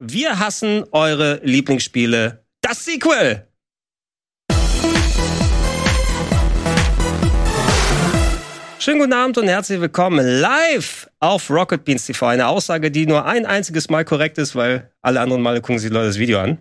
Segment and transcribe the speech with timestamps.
[0.00, 2.44] Wir hassen eure Lieblingsspiele.
[2.60, 3.48] Das Sequel.
[8.78, 12.28] Schönen guten Abend und herzlich willkommen live auf Rocket Beans TV.
[12.28, 15.90] Eine Aussage, die nur ein einziges Mal korrekt ist, weil alle anderen Male gucken sich
[15.90, 16.58] Leute das Video an.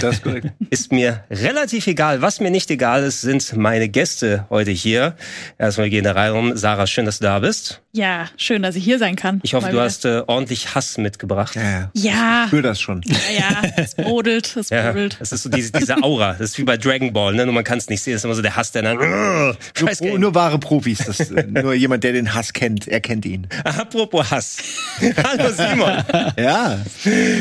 [0.00, 0.48] Das ist korrekt.
[0.70, 2.22] Ist mir relativ egal.
[2.22, 5.16] Was mir nicht egal ist, sind meine Gäste heute hier.
[5.58, 6.56] Erstmal gehen der Reihe rum.
[6.56, 7.82] Sarah, schön, dass du da bist.
[7.92, 9.40] Ja, schön, dass ich hier sein kann.
[9.42, 9.84] Ich hoffe, Mal du wieder.
[9.84, 11.56] hast äh, ordentlich Hass mitgebracht.
[11.56, 11.90] Ja, ja.
[11.94, 13.00] Ja, Ich spür das schon.
[13.06, 15.16] ja, ja, es brodelt, es Ja, brodelt.
[15.20, 16.32] das ist so diese, diese Aura.
[16.32, 17.44] Das ist wie bei Dragon Ball, ne?
[17.44, 18.12] Nur man kann es nicht sehen.
[18.12, 18.96] Das ist immer so der Hass, der dann.
[18.98, 20.98] Nur, Scheiß nur wahre Profis.
[20.98, 23.48] Das, äh, nur jemand, der den Hass kennt, er kennt ihn.
[23.64, 24.58] Apropos Hass.
[25.24, 26.04] Hallo Simon.
[26.38, 26.78] Ja.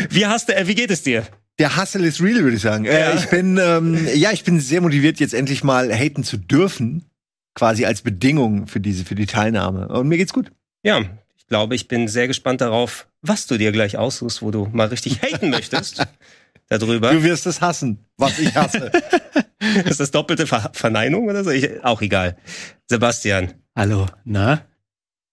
[0.09, 1.23] Wie hast du, äh, wie geht es dir?
[1.59, 2.85] Der Hustle ist real, würde ich sagen.
[2.85, 2.91] Ja.
[2.91, 7.09] Äh, ich bin, ähm, ja, ich bin sehr motiviert, jetzt endlich mal haten zu dürfen.
[7.55, 9.87] Quasi als Bedingung für diese, für die Teilnahme.
[9.87, 10.51] Und mir geht's gut.
[10.83, 11.01] Ja,
[11.35, 14.87] ich glaube, ich bin sehr gespannt darauf, was du dir gleich aussuchst, wo du mal
[14.87, 16.05] richtig haten möchtest.
[16.69, 17.11] Darüber.
[17.11, 18.91] Du wirst es hassen, was ich hasse.
[19.85, 21.49] Ist das doppelte Ver Verneinung oder so?
[21.49, 22.37] Ich, auch egal.
[22.87, 24.61] Sebastian, Hallo, na?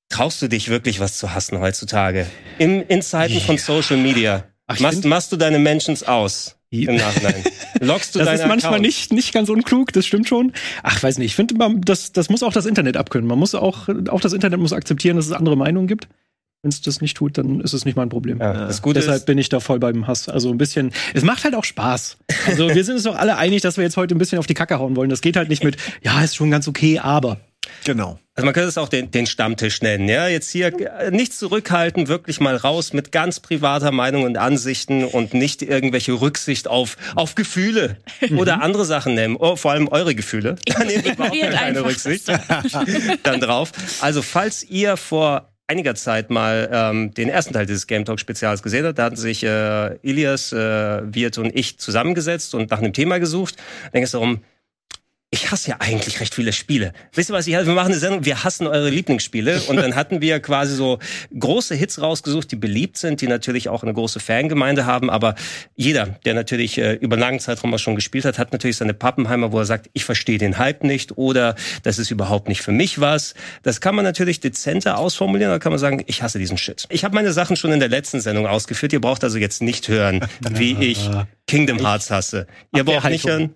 [0.08, 2.26] traust du dich wirklich was zu hassen heutzutage?
[2.58, 4.44] Im, in Zeiten von Social Media.
[4.66, 7.44] Ach, machst, machst du deine Mentions aus im Nachhinein?
[7.80, 10.52] Lockst du Das ist manchmal nicht, nicht ganz unklug, das stimmt schon.
[10.82, 13.28] Ach, weiß nicht, ich finde, man- das, das muss auch das Internet abkönnen.
[13.28, 16.08] Man muss auch, auch das Internet muss akzeptieren, dass es andere Meinungen gibt.
[16.62, 18.38] Wenn es das nicht tut, dann ist es nicht mein Problem.
[18.40, 20.30] Ja, das Gute Deshalb ist, bin ich da voll beim Hass.
[20.30, 22.16] Also ein bisschen, es macht halt auch Spaß.
[22.46, 24.54] Also wir sind uns doch alle einig, dass wir jetzt heute ein bisschen auf die
[24.54, 25.10] Kacke hauen wollen.
[25.10, 27.38] Das geht halt nicht mit, ja, ist schon ganz okay, aber.
[27.84, 28.18] Genau.
[28.34, 30.28] also man könnte es auch den, den Stammtisch nennen, ja.
[30.28, 35.34] Jetzt hier äh, nicht zurückhalten, wirklich mal raus mit ganz privater Meinung und Ansichten und
[35.34, 37.96] nicht irgendwelche Rücksicht auf, auf Gefühle
[38.36, 39.36] oder andere Sachen nehmen.
[39.36, 40.56] Oh, vor allem eure Gefühle.
[40.66, 41.84] Da nehmen wir überhaupt keine einfach.
[41.84, 42.28] Rücksicht
[43.22, 43.72] dann drauf.
[44.00, 48.62] Also falls ihr vor einiger Zeit mal ähm, den ersten Teil dieses Game Talk Spezials
[48.62, 52.92] gesehen habt, da hatten sich äh, Ilias, äh, Wirt und ich zusammengesetzt und nach einem
[52.92, 53.56] Thema gesucht.
[53.84, 54.40] Dann ging es darum,
[55.34, 56.92] ich hasse ja eigentlich recht viele Spiele.
[57.12, 57.48] Wisst ihr was?
[57.48, 59.62] Ich, wir machen eine Sendung, wir hassen eure Lieblingsspiele.
[59.62, 61.00] Und dann hatten wir quasi so
[61.36, 65.10] große Hits rausgesucht, die beliebt sind, die natürlich auch eine große Fangemeinde haben.
[65.10, 65.34] Aber
[65.74, 68.94] jeder, der natürlich äh, über einen langen Zeitraum mal schon gespielt hat, hat natürlich seine
[68.94, 72.72] Pappenheimer, wo er sagt, ich verstehe den Hype nicht oder das ist überhaupt nicht für
[72.72, 73.34] mich was.
[73.64, 76.86] Das kann man natürlich dezenter ausformulieren, da kann man sagen, ich hasse diesen Shit.
[76.90, 78.92] Ich habe meine Sachen schon in der letzten Sendung ausgeführt.
[78.92, 81.10] Ihr braucht also jetzt nicht hören, wie ich
[81.48, 82.46] Kingdom Hearts hasse.
[82.72, 83.54] Ihr braucht nicht hören.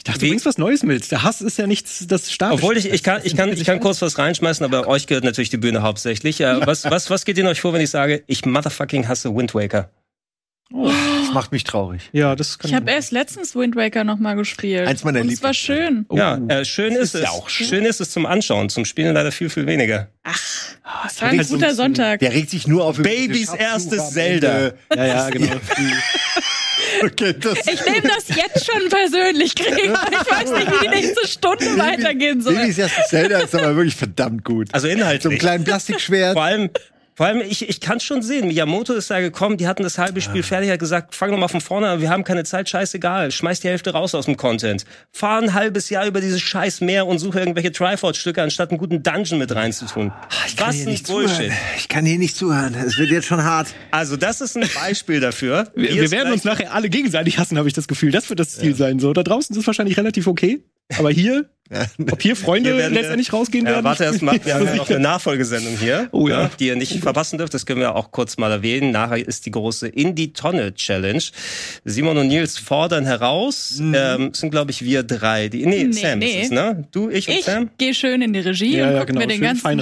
[0.00, 1.10] Ich dachte, du bringst was Neues mit.
[1.10, 2.54] Der Hass ist ja nichts, das stark.
[2.54, 5.50] Obwohl ich, ich kann, ich kann, ich kann kurz was reinschmeißen, aber euch gehört natürlich
[5.50, 6.40] die Bühne hauptsächlich.
[6.40, 9.54] Äh, was, was, was geht Ihnen euch vor, wenn ich sage, ich motherfucking hasse Wind
[9.54, 9.90] Waker?
[10.72, 12.08] Das macht mich traurig.
[12.12, 14.88] Ja, das kann Ich habe erst letztens Wind Waker noch mal gespielt.
[14.88, 16.06] Eins meiner Und es war schön.
[16.08, 16.16] Oh.
[16.16, 17.22] Ja, äh, schön ist, ist es.
[17.24, 17.66] ja auch schön.
[17.66, 20.08] schön ist es zum Anschauen, zum Spielen leider viel, viel weniger.
[20.22, 20.40] Ach,
[20.90, 22.18] Ah, es es war ein so guter Sonntag.
[22.18, 24.72] Der regt sich nur auf Babys erstes Zelda.
[24.94, 25.52] Ja, ja, genau.
[27.02, 29.98] Okay, das Ich nehme das jetzt schon persönlich, Gregor.
[30.10, 32.54] Ich weiß nicht, wie die nächste Stunde weitergehen soll.
[32.54, 34.68] Babys erstes Zelda ist aber wirklich verdammt gut.
[34.72, 35.38] Also So einem inhaltlich.
[35.38, 36.34] kleinen Plastikschwert.
[36.34, 36.70] Vor allem,
[37.14, 40.20] vor allem, ich, ich kann schon sehen, Miyamoto ist da gekommen, die hatten das halbe
[40.20, 43.30] Spiel fertig, hat gesagt, fang noch mal von vorne an, wir haben keine Zeit, scheißegal,
[43.30, 44.84] schmeiß die Hälfte raus aus dem Content.
[45.12, 49.02] Fahr ein halbes Jahr über dieses scheiß Meer und suche irgendwelche Triforce-Stücke, anstatt einen guten
[49.02, 50.12] Dungeon mit reinzutun.
[50.58, 51.36] Was hier nicht Bullshit.
[51.36, 51.52] zuhören.
[51.76, 52.74] Ich kann hier nicht zuhören.
[52.74, 53.68] Es wird jetzt schon hart.
[53.90, 55.70] Also das ist ein Beispiel dafür.
[55.74, 58.12] Wir, wir es werden uns nachher alle gegenseitig hassen, habe ich das Gefühl.
[58.12, 58.98] Das wird das Ziel sein.
[58.98, 60.62] So, da draußen ist es wahrscheinlich relativ okay.
[60.98, 61.48] Aber hier,
[62.10, 63.84] ob hier Freunde Hier werden wir- letztendlich rausgehen Ja, werden.
[63.84, 66.50] warte erst mal, wir haben ja noch eine Nachfolgesendung hier, Oh ja.
[66.58, 67.54] die ihr nicht verpassen dürft.
[67.54, 68.90] Das können wir auch kurz mal erwähnen.
[68.90, 71.22] Nachher ist die große In die Tonne Challenge.
[71.84, 73.80] Simon und Nils fordern heraus.
[73.80, 75.48] Ähm, sind glaube ich wir drei.
[75.48, 76.40] Die, nee, Nee, Sam nee.
[76.40, 76.88] ist es, ne?
[76.90, 77.70] Du, ich und Ich Sam.
[77.78, 79.78] gehe schön in die Regie Ja, und ja, gucke genau, mir den ganzen fein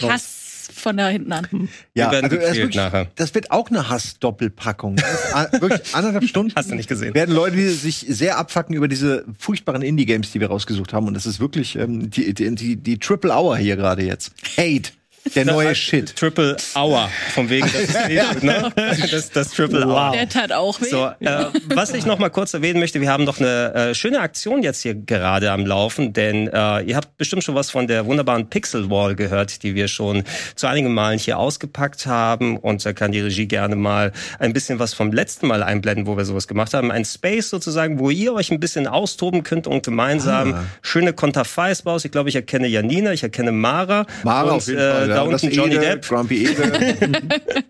[0.73, 1.69] von da hinten an.
[1.95, 3.09] Ja, also das, wirklich, nachher.
[3.17, 4.97] das wird auch eine Hass-Doppelpackung.
[4.97, 6.53] Wirklich anderthalb Stunden.
[6.55, 7.15] Hast du nicht gesehen.
[7.15, 11.07] Werden Leute die sich sehr abfacken über diese furchtbaren Indie-Games, die wir rausgesucht haben.
[11.07, 14.33] Und das ist wirklich ähm, die, die, die, die Triple Hour hier gerade jetzt.
[14.57, 14.91] Hate.
[15.35, 16.15] Der neue Shit.
[16.17, 17.09] Triple Hour.
[17.35, 17.97] Von wegen, das ist
[18.33, 18.73] tut, ne?
[19.11, 20.13] Das, das Triple Hour.
[20.13, 20.87] Der tat auch weh.
[20.87, 21.45] So, äh,
[21.75, 24.83] was ich noch mal kurz erwähnen möchte, wir haben noch eine äh, schöne Aktion jetzt
[24.83, 28.91] hier gerade am Laufen, denn äh, ihr habt bestimmt schon was von der wunderbaren Pixel
[28.91, 33.21] Wall gehört, die wir schon zu einigen Malen hier ausgepackt haben und da kann die
[33.21, 36.91] Regie gerne mal ein bisschen was vom letzten Mal einblenden, wo wir sowas gemacht haben.
[36.91, 40.65] Ein Space sozusagen, wo ihr euch ein bisschen austoben könnt und gemeinsam Ah.
[40.83, 42.05] schöne Konterfeis baust.
[42.05, 45.09] Ich glaube, ich erkenne Janina, ich erkenne Mara Mara und auf jeden äh, Fall.
[45.09, 45.18] ja.
[45.27, 47.23] Das unten Johnny Ede, Depp Grumpy Ede.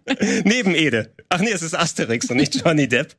[0.44, 1.14] neben Ede.
[1.28, 3.14] Ach nee, es ist Asterix und nicht Johnny Depp.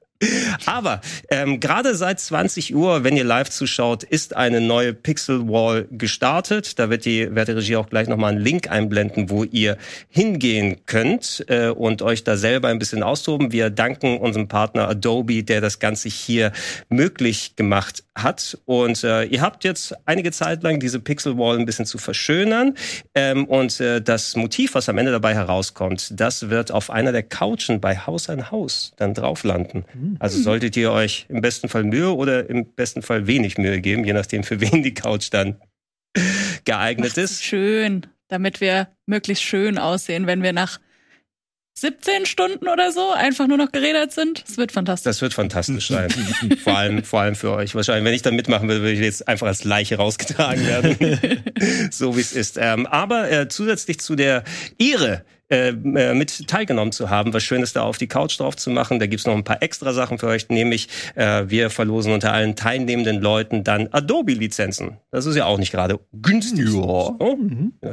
[0.66, 1.00] Aber
[1.30, 6.78] ähm, gerade seit 20 Uhr, wenn ihr live zuschaut, ist eine neue Pixel Wall gestartet.
[6.78, 9.78] Da wird die werte Regie auch gleich nochmal einen Link einblenden, wo ihr
[10.10, 13.52] hingehen könnt äh, und euch da selber ein bisschen austoben.
[13.54, 16.52] Wir danken unserem Partner Adobe, der das Ganze hier
[16.90, 18.58] möglich gemacht hat.
[18.66, 22.76] Und äh, ihr habt jetzt einige Zeit lang diese Pixel Wall ein bisschen zu verschönern.
[23.16, 27.24] Ähm, und äh, das Motiv, was am Ende dabei herauskommt, das wird auf einer der
[27.24, 29.86] Couchen bei Haus an Haus dann drauf landen.
[30.20, 34.04] Also solltet ihr euch im besten Fall Mühe oder im besten Fall wenig Mühe geben,
[34.06, 35.60] je nachdem für wen die Couch dann
[36.66, 37.44] geeignet ist.
[37.44, 40.80] Schön, damit wir möglichst schön aussehen, wenn wir nach
[41.80, 44.44] 17 Stunden oder so einfach nur noch geredet sind.
[44.48, 45.10] Es wird fantastisch.
[45.10, 46.10] Das wird fantastisch sein.
[46.64, 47.74] vor allem, vor allem für euch.
[47.74, 51.42] Wahrscheinlich, wenn ich da mitmachen will, würde ich jetzt einfach als Leiche rausgetragen werden.
[51.92, 52.58] so wie es ist.
[52.60, 54.44] Ähm, aber äh, zusätzlich zu der
[54.78, 57.34] Ehre, äh, äh, mit teilgenommen zu haben.
[57.34, 59.00] Was Schönes da auf die Couch drauf zu machen.
[59.00, 62.56] Da gibt's noch ein paar extra Sachen für euch, nämlich äh, wir verlosen unter allen
[62.56, 64.98] teilnehmenden Leuten dann Adobe-Lizenzen.
[65.12, 66.68] Das ist ja auch nicht gerade günstig.
[66.68, 66.80] Ja.
[66.80, 67.38] Oh,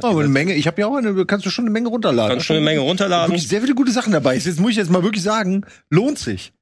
[0.01, 2.31] Aber eine Menge, ich habe ja auch eine, kannst du schon eine Menge runterladen.
[2.31, 3.31] Kannst schon eine Menge runterladen.
[3.31, 4.35] Wirklich sehr viele gute Sachen dabei.
[4.35, 6.53] Jetzt muss ich jetzt mal wirklich sagen, lohnt sich.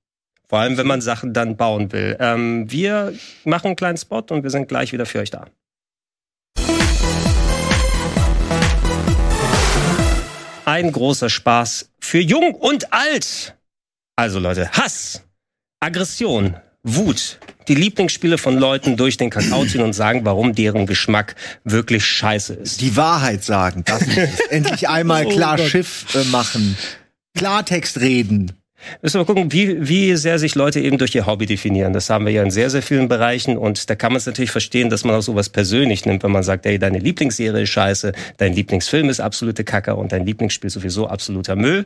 [0.48, 2.15] Vor allem, wenn man Sachen dann bauen will.
[2.19, 3.13] Ähm, wir
[3.44, 5.48] machen einen kleinen Spot und wir sind gleich wieder für euch da.
[10.65, 13.56] Ein großer Spaß für Jung und Alt.
[14.15, 15.21] Also Leute, Hass,
[15.79, 21.35] Aggression, Wut, die Lieblingsspiele von Leuten durch den Kakao ziehen und sagen, warum deren Geschmack
[21.63, 22.81] wirklich scheiße ist.
[22.81, 23.83] Die Wahrheit sagen.
[23.85, 24.39] Das ist.
[24.50, 25.67] Endlich einmal Oh klar Gott.
[25.67, 26.75] Schiff äh, machen.
[27.35, 28.53] Klartext reden.
[29.01, 31.93] Müssen wir mal gucken, wie, wie sehr sich Leute eben durch ihr Hobby definieren.
[31.93, 34.51] Das haben wir ja in sehr, sehr vielen Bereichen und da kann man es natürlich
[34.51, 38.13] verstehen, dass man auch sowas persönlich nimmt, wenn man sagt, ey, deine Lieblingsserie ist scheiße,
[38.37, 41.85] dein Lieblingsfilm ist absolute Kacke und dein Lieblingsspiel sowieso absoluter Müll.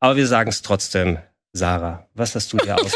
[0.00, 1.18] Aber wir sagen es trotzdem.
[1.54, 2.92] Sarah, was hast du dir aus?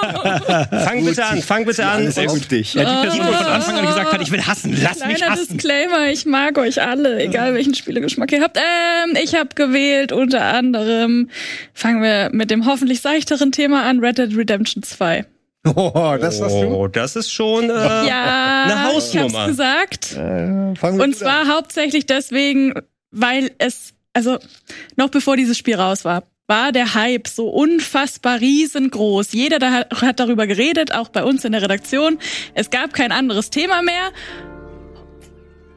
[0.84, 2.02] fang bitte an, fang bitte an.
[2.02, 2.74] Alles auf dich.
[2.74, 5.32] Ja, die Person, die von Anfang an gesagt hat, ich will hassen, lass mich Kleiner
[5.32, 5.56] hassen.
[5.56, 8.56] Disclaimer, ich mag euch alle, egal welchen Spielegeschmack ihr habt.
[8.56, 11.30] Ähm, ich habe gewählt unter anderem,
[11.74, 15.24] fangen wir mit dem hoffentlich seichteren Thema an, Red Dead Redemption 2.
[15.76, 16.68] Oh, das hast du.
[16.68, 17.72] Oh, das ist schon äh,
[18.06, 19.40] Ja, eine ich Hausnummer.
[19.40, 20.12] hab's gesagt.
[20.12, 22.72] Äh, fangen wir Und zwar hauptsächlich deswegen,
[23.10, 24.38] weil es, also
[24.96, 29.32] noch bevor dieses Spiel raus war, war der Hype so unfassbar riesengroß.
[29.32, 32.18] Jeder da hat, darüber geredet, auch bei uns in der Redaktion.
[32.54, 34.10] Es gab kein anderes Thema mehr.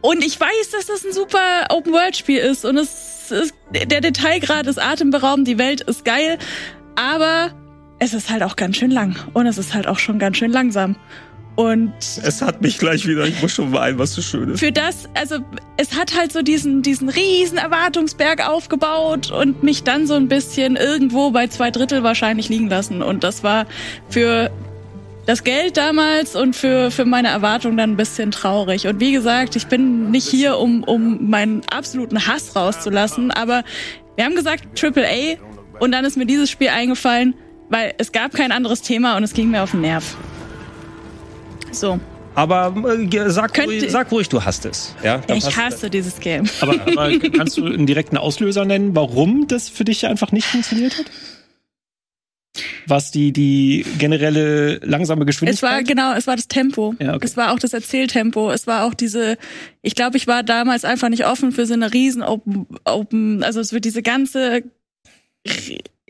[0.02, 4.81] Und ich weiß, dass das ein super Open-World-Spiel ist und es ist, der Detailgrad ist
[4.81, 6.40] atemberaubend, die Welt ist geil,
[6.96, 7.52] aber
[8.00, 10.52] es ist halt auch ganz schön lang und es ist halt auch schon ganz schön
[10.52, 10.98] langsam.
[11.56, 14.60] Und Es hat mich gleich wieder, ich muss schon weinen, was so schön ist.
[14.60, 15.38] für das, also
[15.78, 20.76] es hat halt so diesen, diesen riesen Erwartungsberg aufgebaut und mich dann so ein bisschen
[20.76, 23.04] irgendwo bei zwei Drittel wahrscheinlich liegen lassen.
[23.04, 23.68] Und das war
[24.10, 24.50] für
[25.26, 28.88] das Geld damals und für, für meine Erwartungen dann ein bisschen traurig.
[28.88, 33.64] Und wie gesagt, ich bin nicht hier, um, um meinen absoluten Hass rauszulassen, aber
[34.16, 37.36] wir haben gesagt Triple A und dann ist mir dieses Spiel eingefallen,
[37.70, 40.16] weil es gab kein anderes Thema und es ging mir auf den Nerv.
[41.74, 42.00] So,
[42.36, 44.96] Aber äh, sag, Könnt ruhig, sag ruhig, du hast es.
[45.04, 46.46] Ja, dann ich hasse dieses Game.
[46.62, 50.98] Aber, aber kannst du einen direkten Auslöser nennen, warum das für dich einfach nicht funktioniert
[50.98, 51.06] hat?
[52.86, 55.72] Was die, die generelle langsame Es Geschwindigkeit?
[55.72, 56.94] war genau, es war das Tempo.
[57.00, 57.25] Ja, okay.
[57.25, 58.52] Es war auch das Erzähltempo.
[58.52, 59.38] Es war auch diese,
[59.81, 63.60] ich glaube, ich war damals einfach nicht offen für so eine riesen Open, Open also
[63.60, 64.64] es wird diese ganze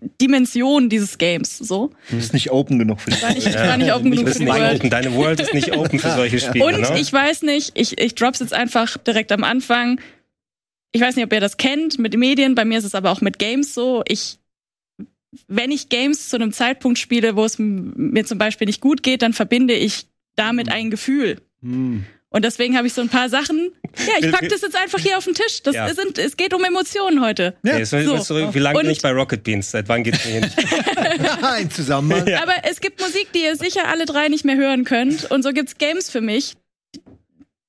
[0.02, 1.92] Dimension dieses Games so.
[2.10, 4.50] Du bist nicht open genug für war nicht, ich war nicht open genug für die
[4.50, 4.90] open.
[4.90, 6.66] Deine World ist nicht open für solche Spiele.
[6.66, 7.00] Und ne?
[7.00, 10.00] ich weiß nicht, ich, ich drop's jetzt einfach direkt am Anfang.
[10.92, 12.56] Ich weiß nicht, ob ihr das kennt mit Medien.
[12.56, 14.04] Bei mir ist es aber auch mit Games so.
[14.08, 14.40] Ich,
[15.48, 19.22] wenn ich Games zu einem Zeitpunkt spiele, wo es mir zum Beispiel nicht gut geht,
[19.22, 21.42] dann verbinde ich damit ein Gefühl.
[21.62, 22.06] Hm.
[22.34, 23.72] Und deswegen habe ich so ein paar Sachen.
[24.08, 25.62] Ja, ich pack das jetzt einfach hier auf den Tisch.
[25.64, 25.94] Das Ja.
[25.94, 27.56] sind, es geht um Emotionen heute.
[27.64, 27.78] Ja.
[27.78, 28.18] Ist So.
[28.18, 28.54] so.
[28.54, 29.70] Wie lange bin ich bei Rocket Beans?
[29.72, 30.50] Seit wann geht's mir hin?
[31.44, 32.28] Ein Zusammenhang.
[32.34, 35.30] Aber es gibt Musik, die ihr sicher alle drei nicht mehr hören könnt.
[35.30, 36.54] Und so gibt's Games für mich,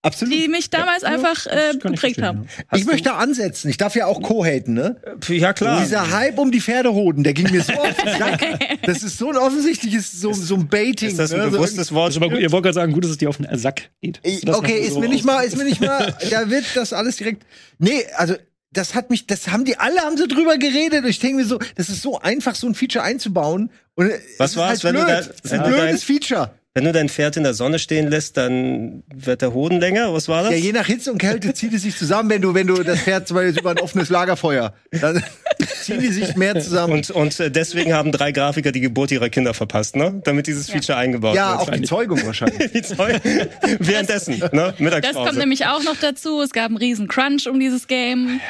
[0.05, 0.35] Absolut.
[0.35, 2.47] die mich damals einfach äh, Das geprägt haben.
[2.69, 3.69] Hast ich möchte ansetzen.
[3.71, 5.01] Ich darf ja auch co-haten, ne?
[5.27, 5.81] du- Ja, klar.
[5.81, 8.41] Dieser Hype um die Pferdehoden, der ging mir so auf den Sack.
[8.87, 11.09] Das ist so ein offensichtliches, so, so ein Baiting.
[11.09, 11.45] Ist das ein ne?
[11.47, 12.15] so bewusstes Wort?
[12.17, 14.21] Aber gut, ihr wollt gerade sagen, gut, dass es dir auf den Sack geht.
[14.23, 16.93] Ich, Das okay, ist so mir nicht mal, ist mir nicht mal, da wird das
[16.93, 17.45] alles direkt.
[17.79, 18.35] Nee, also
[18.73, 21.05] das hat mich, das haben die alle haben so drüber geredet.
[21.07, 23.71] Ich denke mir so, das ist so einfach, so ein Feature einzubauen.
[23.95, 25.09] Und Was es ist war's, halt wenn du blöd.
[25.15, 26.51] da- Es ist wenn ein du blödes dein- Feature.
[26.77, 30.13] Wenn du dein Pferd in der Sonne stehen lässt, dann wird der Hoden länger.
[30.13, 30.51] Was war das?
[30.51, 32.99] Ja, je nach Hitze und Kälte zieht es sich zusammen, wenn du, wenn du das
[32.99, 35.23] Pferd zum Beispiel über ein offenes Lagerfeuer, dann
[35.81, 36.95] ziehen die sich mehr zusammen.
[36.95, 40.21] Und, und deswegen haben drei Grafiker die Geburt ihrer Kinder verpasst, ne?
[40.25, 41.61] Damit dieses Feature eingebaut ja, wird.
[41.61, 42.73] auch die Zeugung wahrscheinlich.
[42.73, 43.21] Die Zeug-
[43.79, 44.75] Währenddessen, ne?
[44.79, 45.03] Mittagspause.
[45.03, 46.43] Das kommt nämlich auch noch dazu.
[46.43, 48.41] Es gab einen riesen Crunch um dieses Game.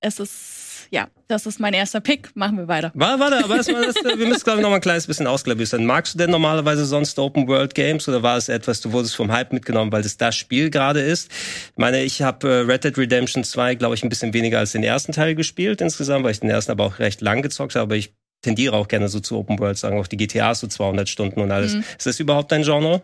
[0.00, 0.53] Es ist,
[0.94, 2.36] ja, das ist mein erster Pick.
[2.36, 2.92] Machen wir weiter.
[2.94, 5.84] War, warte, aber das, das, wir müssen, glaube ich, noch mal ein kleines bisschen ausklabüstern.
[5.84, 9.90] Magst du denn normalerweise sonst Open-World-Games oder war es etwas, du wurdest vom Hype mitgenommen,
[9.90, 11.32] weil das das Spiel gerade ist?
[11.32, 14.70] Ich meine, ich habe äh, Red Dead Redemption 2, glaube ich, ein bisschen weniger als
[14.70, 17.82] den ersten Teil gespielt insgesamt, weil ich den ersten aber auch recht lang gezockt habe,
[17.82, 21.40] aber ich tendiere auch gerne so zu Open-World, sagen auch die GTAs so 200 Stunden
[21.40, 21.74] und alles.
[21.74, 23.02] Ist das überhaupt dein Genre?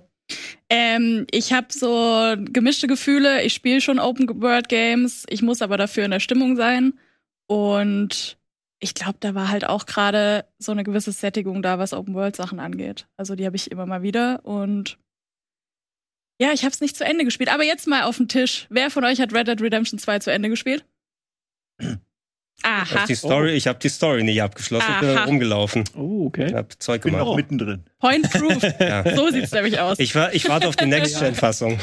[0.68, 3.42] Ähm, ich habe so gemischte Gefühle.
[3.42, 5.24] Ich spiele schon Open World Games.
[5.28, 6.92] Ich muss aber dafür in der Stimmung sein.
[7.50, 8.38] Und
[8.78, 12.36] ich glaube, da war halt auch gerade so eine gewisse Sättigung da, was Open World
[12.36, 13.08] Sachen angeht.
[13.16, 14.98] Also die habe ich immer mal wieder und
[16.40, 17.52] ja, ich habe es nicht zu Ende gespielt.
[17.52, 18.68] Aber jetzt mal auf den Tisch.
[18.70, 20.86] Wer von euch hat Red Dead Redemption 2 zu Ende gespielt?
[22.84, 22.98] Ich Aha.
[23.00, 26.52] habe die Story, ich habe die Story nicht abgeschlossen, ich bin rumgelaufen, Oh, okay.
[26.54, 27.26] hab Zeug bin gemacht.
[27.26, 27.84] noch mittendrin.
[28.00, 28.62] Point proof.
[28.80, 29.04] Ja.
[29.14, 29.98] So sieht's nämlich aus.
[29.98, 31.78] Ich, war, ich warte auf die Next-Gen-Fassung.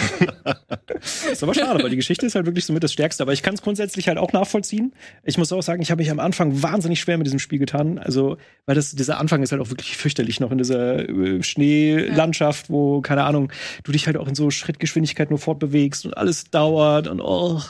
[1.32, 3.22] ist aber schade, weil die Geschichte ist halt wirklich somit das Stärkste.
[3.24, 4.94] Aber ich kann es grundsätzlich halt auch nachvollziehen.
[5.24, 8.00] Ich muss auch sagen, ich habe mich am Anfang wahnsinnig schwer mit diesem Spiel getan.
[8.00, 12.70] Also, weil das, dieser Anfang ist halt auch wirklich fürchterlich noch in dieser äh, Schneelandschaft,
[12.70, 13.52] wo, keine Ahnung,
[13.84, 17.62] du dich halt auch in so Schrittgeschwindigkeit nur fortbewegst und alles dauert und oh.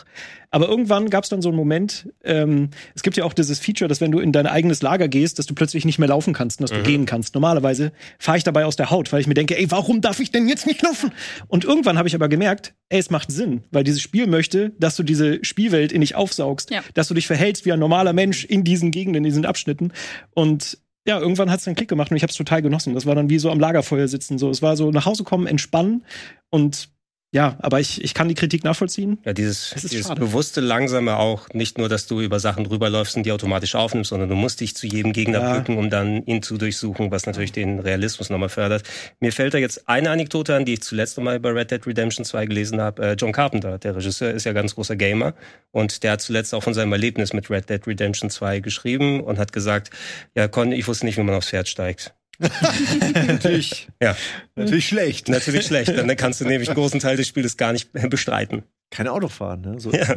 [0.49, 3.87] Aber irgendwann gab es dann so einen Moment, ähm, es gibt ja auch dieses Feature,
[3.89, 6.59] dass wenn du in dein eigenes Lager gehst, dass du plötzlich nicht mehr laufen kannst
[6.59, 7.33] und dass du gehen kannst.
[7.33, 10.31] Normalerweise fahre ich dabei aus der Haut, weil ich mir denke, ey, warum darf ich
[10.31, 11.11] denn jetzt nicht laufen?
[11.47, 14.95] Und irgendwann habe ich aber gemerkt, ey, es macht Sinn, weil dieses Spiel möchte, dass
[14.95, 16.81] du diese Spielwelt in dich aufsaugst, Ja.
[16.93, 19.91] dass du dich verhältst wie ein normaler Mensch in diesen Gegenden, in diesen Abschnitten.
[20.33, 22.93] Und ja, irgendwann hat es einen Klick gemacht und ich habe es total genossen.
[22.93, 24.37] Das war dann wie so am Lagerfeuer sitzen.
[24.37, 26.03] So, es war so nach Hause kommen, entspannen
[26.49, 26.89] und
[27.33, 29.17] ja, aber ich, ich kann die Kritik nachvollziehen.
[29.25, 30.19] Ja, dieses, dieses schade.
[30.19, 34.29] bewusste Langsame auch, nicht nur, dass du über Sachen drüberläufst und die automatisch aufnimmst, sondern
[34.29, 35.53] du musst dich zu jedem Gegner Ja.
[35.57, 38.83] bücken, um dann ihn zu durchsuchen, was natürlich den Realismus nochmal fördert.
[39.19, 42.23] Mir fällt da jetzt eine Anekdote an, die ich zuletzt nochmal bei Red Dead Redemption
[42.25, 43.05] 2 gelesen habe.
[43.05, 45.33] Äh, John Carpenter, der Regisseur, ist ja ganz großer Gamer
[45.71, 49.37] und der hat zuletzt auch von seinem Erlebnis mit Red Dead Redemption 2 geschrieben und
[49.37, 49.89] hat gesagt,
[50.33, 52.13] ja, Con, ich wusste nicht, wie man aufs Pferd steigt.
[52.39, 54.15] Natürlich, Ja,
[54.55, 55.29] natürlich schlecht.
[55.29, 55.89] natürlich schlecht.
[55.97, 58.63] Dann kannst du nämlich einen großen Teil des Spiels gar nicht bestreiten.
[58.91, 59.79] Kein Auto fahren, ne?
[59.79, 59.91] So.
[59.91, 60.15] Ja,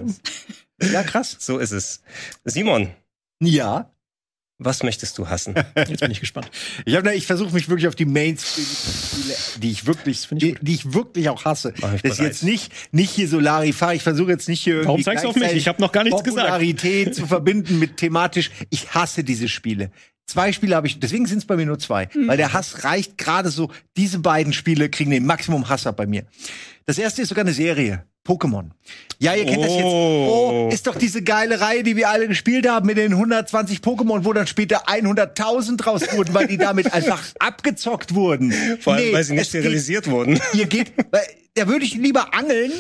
[0.82, 1.36] ja, krass.
[1.40, 2.02] so ist es.
[2.44, 2.90] Simon,
[3.42, 3.90] Ja.
[4.58, 5.54] was möchtest du hassen?
[5.76, 6.50] Jetzt bin ich gespannt.
[6.84, 10.64] Ich, hab, ich versuche mich wirklich auf die Mainstream-Spiele, die ich wirklich, finde ich die,
[10.64, 11.72] die ich wirklich auch hasse.
[11.80, 12.32] Mach ich Das ist bereit.
[12.32, 13.94] jetzt nicht, nicht hier so Larifar.
[13.94, 15.52] Ich versuche jetzt nicht hier irgendwie Warum zeigst du auf mich?
[15.54, 16.46] Ich habe noch gar nichts gesagt.
[16.46, 18.50] Popularität zu verbinden mit thematisch.
[18.70, 19.90] Ich hasse diese Spiele.
[20.30, 23.18] Zwei Spiele habe ich, deswegen sind es bei mir nur zwei, weil der Hass reicht
[23.18, 23.68] gerade so.
[23.96, 26.22] Diese beiden Spiele kriegen den Maximum Hass ab bei mir.
[26.86, 28.04] Das erste ist sogar eine Serie.
[28.24, 28.66] Pokémon.
[29.18, 29.82] Ja, ihr kennt das jetzt.
[29.82, 30.68] Oh.
[30.68, 34.24] Oh, ist doch diese geile Reihe, die wir alle gespielt haben mit den 120 Pokémon,
[34.24, 38.52] wo dann später 100.000 draus wurden, weil die damit einfach abgezockt wurden.
[38.80, 40.38] Vor allem, Nee, weil sie nicht es geht- sterilisiert wurden.
[40.52, 41.22] Ihr geht, weil,
[41.54, 42.70] da würde ich lieber angeln.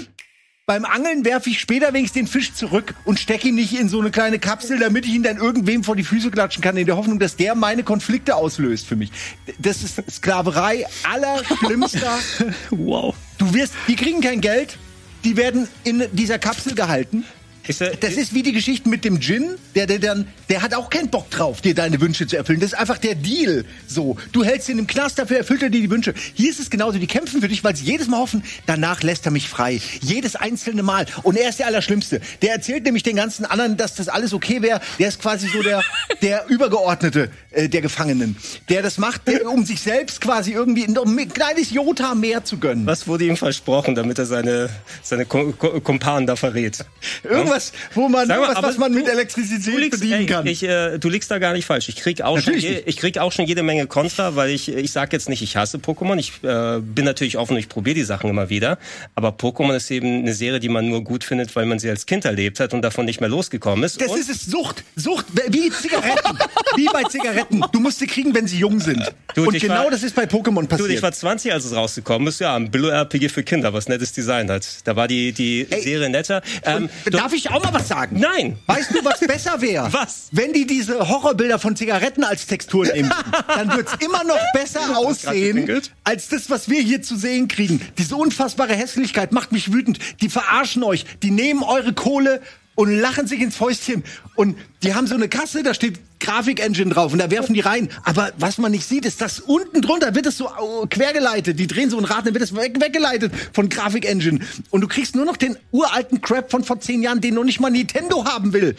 [0.70, 3.98] Beim Angeln werfe ich später wenigstens den Fisch zurück und stecke ihn nicht in so
[3.98, 6.96] eine kleine Kapsel, damit ich ihn dann irgendwem vor die Füße klatschen kann, in der
[6.96, 9.10] Hoffnung, dass der meine Konflikte auslöst für mich.
[9.58, 12.16] Das ist Sklaverei allerschlimmster.
[12.70, 13.16] Wow.
[13.38, 14.78] Du wirst, die kriegen kein Geld,
[15.24, 17.24] die werden in dieser Kapsel gehalten.
[17.66, 20.74] Ist er, Das ist wie die Geschichte mit dem Djinn, der, der dann, der hat
[20.74, 22.60] auch keinen Bock drauf, dir deine Wünsche zu erfüllen.
[22.60, 23.64] Das ist einfach der Deal.
[23.86, 26.14] So, du hältst ihn im Knast, dafür erfüllt er dir die Wünsche.
[26.34, 29.26] Hier ist es genauso, die kämpfen für dich, weil sie jedes Mal hoffen, danach lässt
[29.26, 29.80] er mich frei.
[30.00, 31.06] Jedes einzelne Mal.
[31.22, 32.20] Und er ist der Allerschlimmste.
[32.42, 34.80] Der erzählt nämlich den ganzen anderen, dass das alles okay wäre.
[34.98, 35.82] Der ist quasi so der,
[36.22, 38.36] der Übergeordnete äh, der Gefangenen.
[38.68, 42.58] Der das macht, der, um sich selbst quasi irgendwie, um ein kleines Jota mehr zu
[42.58, 42.86] gönnen.
[42.86, 44.70] was wurde ihm versprochen, damit er seine,
[45.02, 46.84] seine Kumpanen da verrät?
[47.22, 47.49] Irgendwas,
[47.94, 50.46] wo man, mal, irgendwas, was man du- mit Elektrizität liegst, bedienen ey, kann.
[50.46, 51.88] ich, äh, du liegst da gar nicht falsch.
[51.88, 54.92] Ich krieg auch, schon, je, ich krieg auch schon jede Menge Kontra, weil ich, ich
[54.92, 56.18] sag jetzt nicht, ich hasse Pokémon.
[56.18, 58.78] Ich äh, bin natürlich offen, ich probiere die Sachen immer wieder.
[59.14, 62.06] Aber Pokémon ist eben eine Serie, die man nur gut findet, weil man sie als
[62.06, 64.00] Kind erlebt hat und davon nicht mehr losgekommen ist.
[64.00, 64.84] Das und ist es, Sucht.
[64.96, 66.38] Sucht, wie Zigaretten.
[66.76, 67.62] wie bei Zigaretten.
[67.72, 69.12] Du musst sie kriegen, wenn sie jung sind.
[69.34, 71.02] Du, Und genau war- das ist bei Pokémon Du, ich passiert.
[71.02, 72.40] war 20, als es rausgekommen ist.
[72.40, 74.66] Ja, ein Billo-RPG für Kinder, was nettes Design hat.
[74.84, 76.42] Da war die, die Ey, Serie netter.
[76.64, 78.18] Ähm, Darf ich auch mal was sagen?
[78.18, 78.58] Nein!
[78.66, 79.92] Weißt du, was besser wäre?
[79.92, 80.28] Was?
[80.32, 83.12] Wenn die diese Horrorbilder von Zigaretten als Textur nehmen,
[83.48, 87.80] dann wird's immer noch besser aussehen, als das, was wir hier zu sehen kriegen.
[87.98, 89.98] Diese unfassbare Hässlichkeit macht mich wütend.
[90.20, 91.04] Die verarschen euch.
[91.22, 92.42] Die nehmen eure Kohle
[92.80, 94.02] und lachen sich ins Fäustchen.
[94.36, 97.90] Und die haben so eine Kasse, da steht Grafik-Engine drauf und da werfen die rein.
[98.04, 101.58] Aber was man nicht sieht, ist, dass unten drunter wird es so au- quergeleitet.
[101.58, 104.38] Die drehen so ein Rad, dann wird es weg, weggeleitet von Grafik-Engine.
[104.70, 107.60] Und du kriegst nur noch den uralten Crap von vor zehn Jahren, den noch nicht
[107.60, 108.74] mal Nintendo haben will.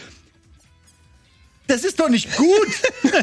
[1.67, 2.67] Das ist doch nicht gut.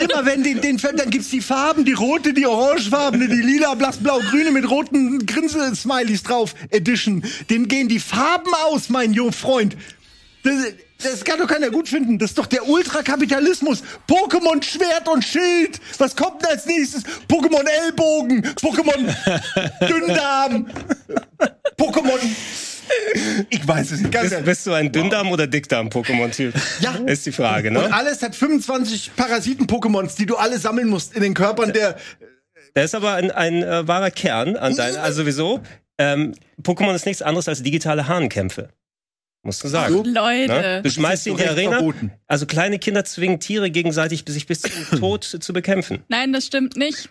[0.00, 3.96] Immer wenn den, den dann gibt's die Farben, die rote, die orangefarbene, die lila, blass,
[3.98, 7.24] blau, grüne mit roten Grinsel-Smileys drauf, Edition.
[7.48, 9.76] Dem gehen die Farben aus, mein junger Freund.
[10.42, 10.54] Das,
[11.02, 12.18] das kann doch keiner gut finden.
[12.18, 13.82] Das ist doch der Ultrakapitalismus.
[14.08, 15.80] Pokémon Schwert und Schild.
[15.98, 17.04] Was kommt denn als nächstes?
[17.28, 18.42] Pokémon Ellbogen.
[18.60, 19.14] Pokémon
[19.88, 20.66] Dünndarm.
[21.78, 22.18] Pokémon.
[23.50, 24.12] Ich weiß es nicht.
[24.12, 26.54] Ganz Bist, bist du ein Dünndarm- oder Dickdarm-Pokémon-Typ?
[26.80, 26.94] Ja.
[27.06, 27.92] Ist die Frage, Und ne?
[27.92, 31.96] alles hat 25 Parasiten-Pokémons, die du alle sammeln musst in den Körpern der.
[32.74, 35.60] Da ist aber ein, ein äh, wahrer Kern an dein, also sowieso.
[35.98, 38.70] Ähm, Pokémon ist nichts anderes als digitale Hahnkämpfe.
[39.42, 39.94] Musst du sagen.
[39.94, 40.02] So?
[40.02, 40.52] Leute.
[40.52, 40.82] Ne?
[40.82, 41.78] Du schmeißt sie in die Arena.
[41.78, 42.12] verboten.
[42.26, 46.04] Also kleine Kinder zwingen Tiere gegenseitig sich bis zum Tod zu bekämpfen.
[46.08, 47.08] Nein, das stimmt nicht.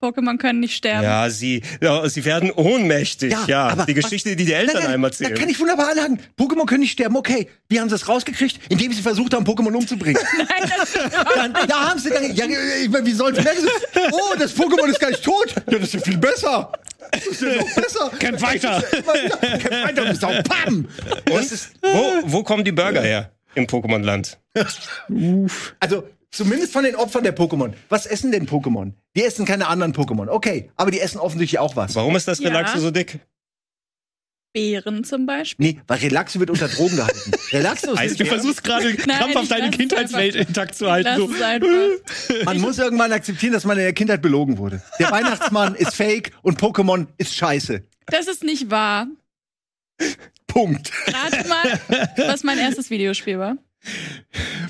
[0.00, 1.02] Pokémon können nicht sterben.
[1.02, 3.34] Ja, sie, ja, sie werden ohnmächtig.
[3.48, 5.34] Ja, aber die Geschichte, die die Eltern Nein, nein, einem Da erzählen.
[5.34, 6.20] kann ich wunderbar anhaken.
[6.38, 7.16] Pokémon können nicht sterben.
[7.16, 8.60] Okay, wie haben sie es rausgekriegt?
[8.68, 10.20] Indem sie versucht haben, Pokémon umzubringen.
[10.38, 10.92] Nein, das
[11.34, 12.32] dann, da haben sie dann.
[12.32, 12.44] Ja,
[12.80, 13.42] ich meine, wie sollen sie?
[14.12, 15.52] Oh, das Pokémon ist gar nicht tot.
[15.68, 16.70] Ja, das ist ja viel besser.
[17.10, 18.10] Das ist ja noch besser.
[18.20, 18.82] Kämpf weiter.
[18.82, 20.32] Kämpf weiter, du Sau.
[20.42, 20.88] Pam.
[21.24, 24.38] Das ist, Wo, wo kommen die Burger her im Pokémon-Land?
[25.80, 27.72] also, zumindest von den Opfern der Pokémon.
[27.88, 28.92] Was essen denn Pokémon?
[29.16, 30.28] Die essen keine anderen Pokémon.
[30.28, 31.94] Okay, aber die essen offensichtlich auch was.
[31.94, 32.48] Warum ist das Ja.
[32.48, 33.20] Relaxo so dick?
[34.54, 35.66] Beeren zum Beispiel.
[35.66, 37.32] Nee, weil Relaxo wird unter Drogen gehalten.
[37.52, 40.48] Relaxo ist Du versuchst gerade krampfhaft ich deine lass es Kindheitswelt einfach.
[40.48, 41.08] intakt zu halten.
[41.08, 41.30] Lass So.
[41.34, 41.68] es einfach.
[42.46, 44.82] Man muss irgendwann akzeptieren, dass man in der Kindheit belogen wurde.
[44.98, 47.82] Der Weihnachtsmann ist fake und Pokémon ist scheiße.
[48.06, 49.06] Das ist nicht wahr.
[50.46, 50.90] Punkt.
[51.08, 51.80] Rat mal,
[52.26, 53.58] was mein erstes Videospiel war.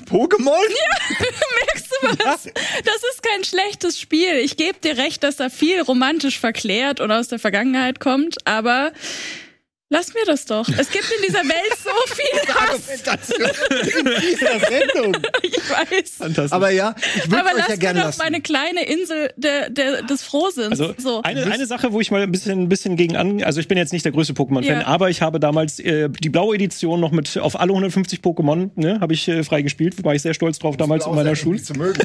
[0.05, 0.53] Pokémon?
[1.65, 2.43] Merkst du was?
[2.43, 4.37] Das ist kein schlechtes Spiel.
[4.37, 8.91] Ich gebe dir recht, dass da viel romantisch verklärt und aus der Vergangenheit kommt, aber
[9.89, 10.67] lass mir das doch.
[10.77, 12.89] Es gibt in dieser Welt so viel Hass.
[13.97, 15.21] in dieser Sendung.
[15.41, 16.11] Ich weiß.
[16.17, 16.51] Fantastisch.
[16.51, 18.21] Aber ja, ich würde Aber euch lass ja gerne doch lassen.
[18.23, 20.71] meine kleine Insel der, der, des Frohsinns.
[20.79, 21.21] Also so.
[21.23, 23.77] eine, eine Sache, wo ich mal ein bisschen, ein bisschen gegen an, also ich bin
[23.77, 24.85] jetzt nicht der größte Pokémon-Fan, Ja.
[24.87, 28.99] aber ich habe damals äh, die blaue Edition noch mit auf alle 150 Pokémon, ne,
[28.99, 31.61] habe ich äh, freigespielt, war ich sehr stolz drauf damals in meiner Schule.
[31.61, 32.01] Zu mögen,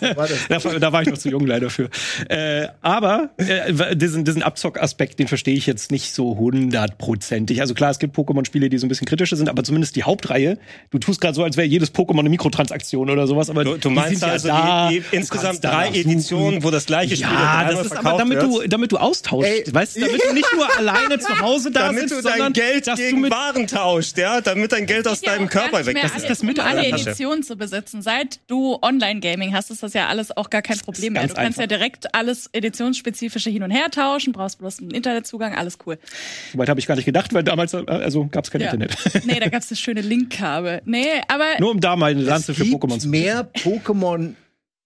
[0.00, 0.16] ne?
[0.16, 0.62] War das.
[0.62, 1.90] Da, da war ich noch zu jung leider für.
[2.28, 6.36] Äh, aber äh, diesen, diesen Abzock-Aspekt, den verstehe ich jetzt nicht so
[7.20, 7.60] hundertprozentig.
[7.60, 10.58] Also klar, es gibt Pokémon-Spiele, die so ein bisschen kritischer sind, aber zumindest die Hauptreihe.
[10.90, 13.50] Du tust gerade so, als wäre jedes Pokémon eine Mikrotransaktion oder sowas.
[13.50, 16.62] Aber Du, du die meinst sind ja also da, die, die du insgesamt drei Editionen,
[16.64, 18.64] wo das gleiche Spiel Ja, das ist aber damit wird?
[18.64, 19.48] du, damit du austauschst.
[19.50, 19.64] Ey.
[19.74, 22.52] weißt du, damit du nicht nur alleine zu Hause da damit sitzt, du dein sondern
[22.52, 25.84] Geld dass du gegen mit Waren tauscht, ja, damit dein Geld aus Ja, deinem Körper
[25.86, 25.98] weg.
[26.00, 27.02] Das alle, ist das um mit alle Tasche.
[27.10, 28.02] Editionen zu besitzen.
[28.02, 31.26] Seit du Online-Gaming hast, ist das ja alles auch gar kein Problem mehr.
[31.26, 35.78] Du kannst ja direkt alles editionsspezifische hin und her tauschen, brauchst bloß einen Internetzugang, alles
[35.86, 35.98] cool.
[36.52, 38.66] Soweit habe ich gar nicht gedacht, weil damals äh, also gab es kein Ja.
[38.72, 38.96] Internet.
[39.24, 40.80] Nee, da gab's das schöne Linkkabel.
[40.84, 44.34] Nee, aber Nur um da mal eine Lanze Es für Pokémon zu mehr Pokémon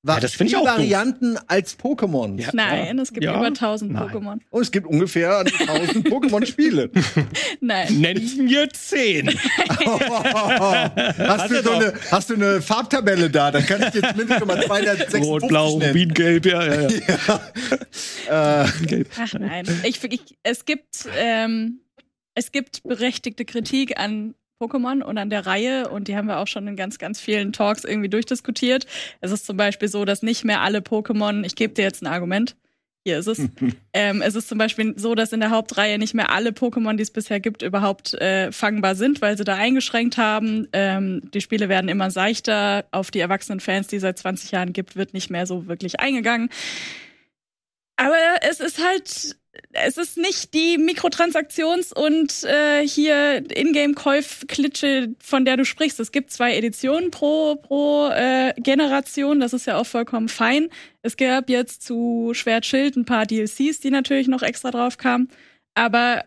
[0.06, 0.72] Ja, das finde ich auch doof.
[0.76, 2.38] Varianten als Pokémon.
[2.40, 2.48] Ja.
[2.52, 3.36] nein, es gibt Ja.
[3.36, 4.02] über 1000 Nein.
[4.02, 4.38] Pokémon.
[4.50, 6.90] Und es gibt ungefähr 1000 Pokémon-Spiele.
[7.60, 8.00] Nein.
[8.00, 9.28] Nennt mir zehn.
[11.18, 13.50] hast, du so eine, hast du eine Farbtabelle da?
[13.50, 15.88] Dann kann ich dir zumindest schon mal 256 Rot, blau, nennen.
[15.92, 16.88] Rubingelb, ja, ja,
[18.28, 18.66] ja.
[18.86, 19.08] Gelb.
[19.18, 19.64] Ach nein.
[19.84, 21.80] Ich, ich, es gibt ähm,
[22.34, 26.46] es gibt berechtigte Kritik an Pokémon und an der Reihe und die haben wir auch
[26.46, 28.86] schon in ganz, ganz vielen Talks irgendwie durchdiskutiert.
[29.20, 32.06] Es ist zum Beispiel so, dass nicht mehr alle Pokémon, ich gebe dir jetzt ein
[32.06, 32.56] Argument,
[33.04, 33.38] hier ist es.
[33.92, 37.02] ähm, es ist zum Beispiel so, dass in der Hauptreihe nicht mehr alle Pokémon, die
[37.02, 40.68] es bisher gibt, überhaupt äh, fangbar sind, weil sie da eingeschränkt haben.
[40.72, 42.86] Ähm, die Spiele werden immer seichter.
[42.92, 46.00] Auf die erwachsenen Fans, die es seit 20 Jahren gibt, wird nicht mehr so wirklich
[46.00, 46.48] eingegangen.
[47.96, 49.36] Aber es ist halt,
[49.72, 55.98] es ist nicht die Mikrotransaktions- und äh, hier Ingame-Käuf-Klitsche, von der du sprichst.
[56.00, 60.68] Es gibt zwei Editionen pro, pro äh, Generation, das ist ja auch vollkommen fein.
[61.02, 65.28] Es gab jetzt zu Schwert Schild ein paar DLCs, die natürlich noch extra drauf kamen.
[65.74, 66.24] Aber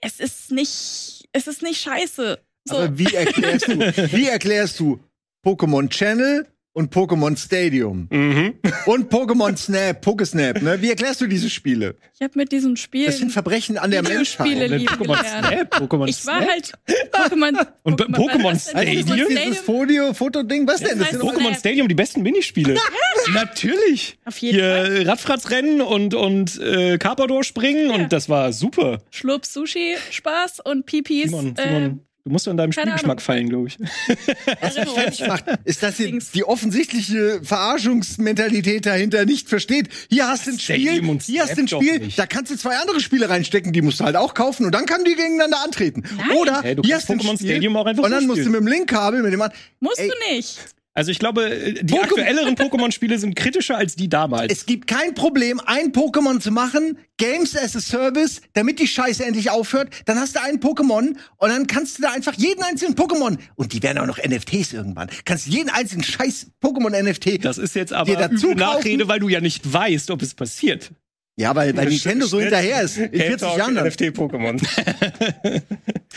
[0.00, 2.40] es ist nicht, es ist nicht scheiße.
[2.64, 2.76] So.
[2.76, 3.78] Aber wie erklärst du,
[4.12, 5.00] wie erklärst du
[5.44, 8.54] Pokémon Channel und Pokémon Stadium Mhm.
[8.86, 10.80] und Pokémon Snap, Pokesnap, ne?
[10.80, 11.96] Wie erklärst du diese Spiele?
[12.14, 14.46] ich habe mit diesen Spielen Das sind Verbrechen an der Menschheit.
[14.70, 15.18] lieben Pokémon.
[15.24, 16.48] Snap, Pokémon Ich war Snap.
[16.50, 16.72] halt
[17.12, 17.66] Pokémon.
[17.82, 19.06] Und Pokémon Stadium?
[19.06, 20.98] Pokémon Dieses Fodio, Fotoding, was denn?
[20.98, 22.76] Das heißt Pokémon Stadium, die besten Minispiele.
[23.34, 24.18] Natürlich.
[24.24, 28.98] Auf jeden Hier Radfratzrennen und, und äh, Carpador springen und das war super.
[29.10, 33.18] Schlurp Sushi Spaß und Pipis Simon, äh, Simon Du musst an deinem Keine Spielgeschmack Ahnung.
[33.18, 33.78] fallen, glaube ich.
[34.60, 35.28] Erinnerung.
[35.28, 39.88] macht, ist, dass ihr die offensichtliche Verarschungsmentalität dahinter nicht versteht.
[40.08, 42.76] Hier hast du ein Spiel, und hier hast du ein Spiel, da kannst du zwei
[42.76, 46.04] andere Spiele reinstecken, die musst du halt auch kaufen und dann kann die gegeneinander antreten.
[46.36, 48.44] Oder Hey, du hier hast du ein Pokémon Spiel Stadium auch einfach und dann musst
[48.44, 49.50] du mit dem Linkkabel mit dem an.
[49.80, 50.08] Musst Ey.
[50.08, 50.58] du nicht.
[50.94, 54.52] Also ich glaube, äh, die Pokémon- aktuelleren Pokémon-Spiele sind kritischer als die damals.
[54.52, 59.24] Es gibt kein Problem, ein Pokémon zu machen, Games as a Service, damit die Scheiße
[59.24, 59.88] endlich aufhört.
[60.04, 63.72] Dann hast du einen Pokémon und dann kannst du da einfach jeden einzelnen Pokémon und
[63.72, 65.08] die werden auch noch NFTs irgendwann.
[65.24, 67.42] Kannst jeden einzelnen Scheiß Pokémon NFT.
[67.42, 70.90] das ist jetzt aber dazu Nachrede, weil du ja nicht weißt, ob es passiert.
[71.36, 72.98] ja, weil, weil Nintendo so hinterher ist.
[72.98, 73.78] In 40 Jahren.
[73.78, 74.60] NFT-Pokémon.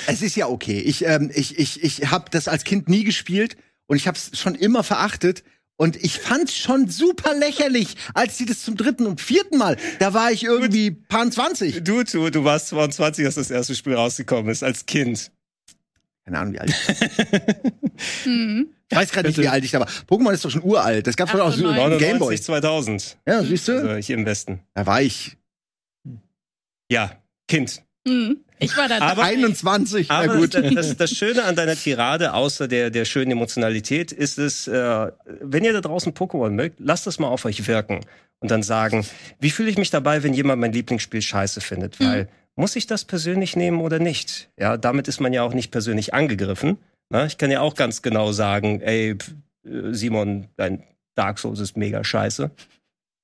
[0.08, 0.80] Es ist ja okay.
[0.80, 3.56] Ich, ähm, ich, ich, ich habe das als Kind nie gespielt
[3.88, 5.44] und ich habe es schon immer verachtet.
[5.78, 10.14] Und ich fand's schon super lächerlich, als sie das zum dritten und vierten Mal, da
[10.14, 11.84] war ich irgendwie paar 20.
[11.84, 15.32] Du, du, du warst 22, als das erste Spiel rausgekommen ist, als Kind.
[16.24, 18.70] Keine Ahnung, wie alt ich Hm.
[18.90, 19.88] Ich weiß gerade nicht, wie alt ich da war.
[20.08, 21.08] Pokémon ist doch schon uralt.
[21.08, 22.00] Das gab's doch auch so im 98.
[22.00, 22.36] Gameboy.
[22.36, 23.18] 99, 2000.
[23.28, 23.74] Ja, siehst du?
[23.74, 24.62] Also hier im Westen.
[24.74, 25.38] Da war ich
[26.90, 27.12] Ja,
[27.48, 27.84] Kind.
[28.08, 28.38] Hm.
[28.60, 29.24] Ich war da Aber- dabei.
[29.34, 30.08] 21.
[30.10, 30.54] Na Aber gut.
[30.54, 35.12] das, das, das Schöne an deiner Tirade, außer der, der schönen Emotionalität, ist es, äh,
[35.42, 38.02] wenn ihr da draußen Pokémon mögt, lasst das mal auf euch wirken
[38.40, 39.06] und dann sagen,
[39.40, 42.00] wie fühle ich mich dabei, wenn jemand mein Lieblingsspiel scheiße findet?
[42.00, 44.50] Weil, muss ich das persönlich nehmen oder nicht?
[44.58, 46.78] Ja, damit ist man ja auch nicht persönlich angegriffen.
[47.10, 49.18] Na, ich kann ja auch ganz genau sagen, ey, äh,
[49.92, 50.84] Simon, dein
[51.16, 52.52] Dark Souls ist mega scheiße.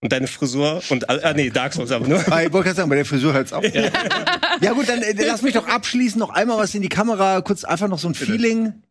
[0.03, 2.19] Und deine Frisur und, ah, nee, Dark Souls aber nur.
[2.23, 3.63] Bei, ich wollte gerade sagen, bei der Frisur hört's auf.
[4.61, 4.73] Ja.
[4.73, 7.87] gut, dann äh, lass mich doch abschließen, noch einmal was in die Kamera, kurz einfach
[7.87, 8.83] noch so ein Feeling.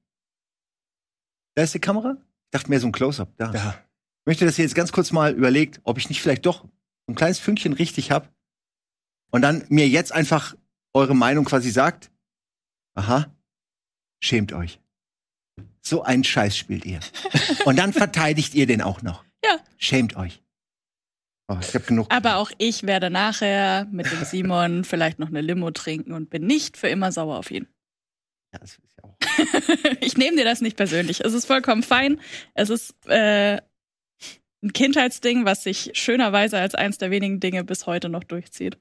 [1.54, 2.16] Da ist die Kamera?
[2.46, 3.28] Ich dachte mehr so ein Close-Up.
[3.36, 3.52] Da.
[3.52, 3.70] Ja.
[4.22, 7.12] Ich möchte, dass ihr jetzt ganz kurz mal überlegt, ob ich nicht vielleicht doch so
[7.12, 8.32] ein kleines Fünkchen richtig hab
[9.30, 10.56] und dann mir jetzt einfach
[10.92, 12.10] eure Meinung quasi sagt.
[12.94, 13.32] Aha,
[14.20, 14.80] schämt euch.
[15.82, 17.00] So einen Scheiß spielt ihr.
[17.64, 19.24] Und dann verteidigt ihr den auch noch.
[19.42, 19.58] Ja.
[19.78, 20.42] Schämt euch.
[21.50, 22.06] Oh, ich hab genug.
[22.10, 26.46] Aber auch ich werde nachher mit dem Simon vielleicht noch eine Limo trinken und bin
[26.46, 27.66] nicht für immer sauer auf ihn.
[28.52, 29.96] Ja, das ist ja auch.
[30.00, 31.24] ich nehme dir das nicht persönlich.
[31.24, 32.20] Es ist vollkommen fein.
[32.54, 33.60] Es ist äh,
[34.62, 38.78] ein Kindheitsding, was sich schönerweise als eins der wenigen Dinge bis heute noch durchzieht.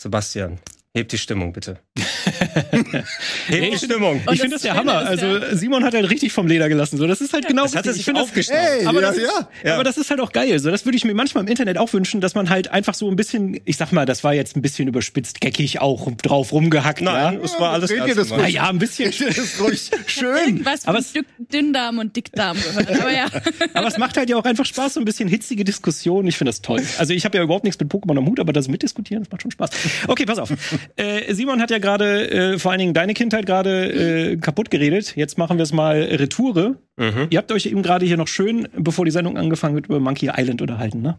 [0.00, 0.60] Sebastian,
[0.94, 1.80] heb die Stimmung bitte.
[3.48, 4.20] heb die Stimmung.
[4.30, 5.06] Ich finde das das ja Schöne Hammer.
[5.08, 6.96] Also ja- Simon hat halt richtig vom Leder gelassen.
[6.98, 8.60] So, das ist halt genau Das hat er sich Ich finde das- aufgeschnappt.
[8.80, 9.48] Ey, aber, ja, das ist, ja.
[9.64, 9.74] Ja.
[9.74, 10.58] aber das ist halt auch geil.
[10.58, 13.08] So, das würde ich mir manchmal im Internet auch wünschen, dass man halt einfach so
[13.10, 17.00] ein bisschen, ich sag mal, das war jetzt ein bisschen überspitzt, geckig auch drauf rumgehackt.
[17.02, 17.40] Nein, ja.
[17.44, 18.40] es war alles ernst das ruhig?
[18.42, 19.10] Naja, ein bisschen.
[19.10, 20.36] Das ist ruhig schön.
[20.36, 22.90] Irgendwas Aber Dü- Dünndarm und Dickdarm gehört.
[23.00, 23.26] Aber ja.
[23.74, 26.28] Aber es macht halt ja auch einfach Spaß, so ein bisschen hitzige Diskussionen.
[26.28, 26.82] Ich finde das toll.
[26.98, 29.42] Also ich habe ja überhaupt nichts mit Pokémon am Hut, aber das mitdiskutieren, das macht
[29.42, 29.70] schon Spaß.
[30.06, 30.50] Okay, pass auf.
[30.96, 35.16] Äh, Simon hat ja gerade äh, vor allen Dingen deine Kindheit gerade äh, kaputt geredet.
[35.16, 36.76] Jetzt machen wir es mal Retoure.
[36.96, 37.26] Mhm.
[37.30, 40.30] Ihr habt euch eben gerade hier noch schön, bevor die Sendung angefangen wird, über Monkey
[40.36, 41.18] Island unterhalten, ne?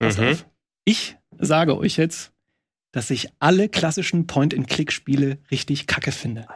[0.00, 0.28] Pass Mhm.
[0.28, 0.46] auf.
[0.84, 2.32] Ich sage euch jetzt,
[2.94, 6.46] dass ich alle klassischen Point-and-Click-Spiele richtig kacke finde.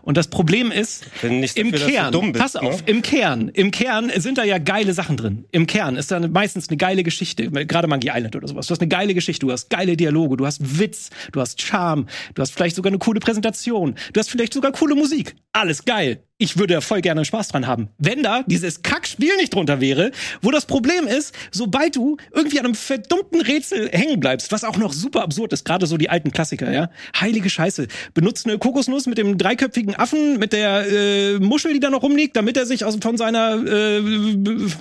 [0.00, 2.90] Und das Problem ist, nicht im dafür, du Kern, dumm bist, pass auf, ne?
[2.90, 5.44] im Kern, im Kern sind da ja geile Sachen drin.
[5.52, 8.66] Im Kern ist da meistens eine geile Geschichte, gerade Monkey Island oder sowas.
[8.66, 12.06] Du hast eine geile Geschichte, du hast geile Dialoge, du hast Witz, du hast Charme,
[12.34, 15.34] du hast vielleicht sogar eine coole Präsentation, du hast vielleicht sogar coole Musik.
[15.52, 16.22] Alles geil.
[16.42, 17.90] Ich würde voll gerne Spaß dran haben.
[17.98, 22.64] Wenn da dieses Kackspiel nicht drunter wäre, wo das Problem ist, sobald du irgendwie an
[22.66, 26.32] einem verdummten Rätsel hängen bleibst, was auch noch super absurd ist, gerade so die alten
[26.32, 26.90] Klassiker, ja.
[27.20, 27.86] Heilige Scheiße.
[28.12, 32.34] Benutzt eine Kokosnuss mit dem dreiköpfigen Affen, mit der äh, Muschel, die da noch rumliegt,
[32.36, 34.02] damit er sich aus, von seiner, äh,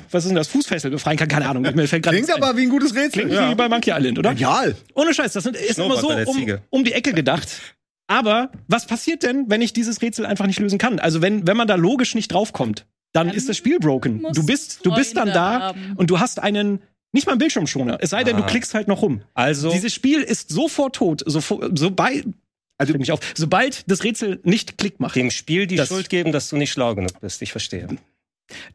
[0.10, 1.28] was ist denn das, Fußfessel befreien kann.
[1.28, 2.42] Keine Ahnung, mir fällt gerade Klingt nichts ein.
[2.44, 3.28] aber wie ein gutes Rätsel.
[3.28, 4.32] Klingt wie bei Monkey Island, oder?
[4.32, 4.76] Genial.
[4.96, 7.48] Ohne Scheiß, das sind- ist immer Snowboard so bei der um, um die Ecke gedacht.
[8.12, 11.00] Aber was passiert denn, wenn ich dieses Rätsel einfach nicht lösen kann?
[11.00, 14.26] Also wenn, wenn man da logisch nicht draufkommt, dann Dann ist das Spiel broken.
[14.34, 15.94] Du bist, du bist dann da haben.
[15.98, 16.82] und du hast einen,
[17.14, 17.98] nicht mal einen Bildschirmschoner.
[18.02, 18.48] Es sei denn, du Ah.
[18.48, 19.22] klickst halt noch rum.
[19.34, 22.26] Also, Dieses Spiel ist sofort tot, sofort, sobald,
[22.78, 25.16] also mich auf, sobald das Rätsel nicht Klick macht.
[25.16, 27.42] dem Spiel die Das- Schuld geben, dass du nicht schlau genug bist.
[27.42, 27.88] Ich verstehe.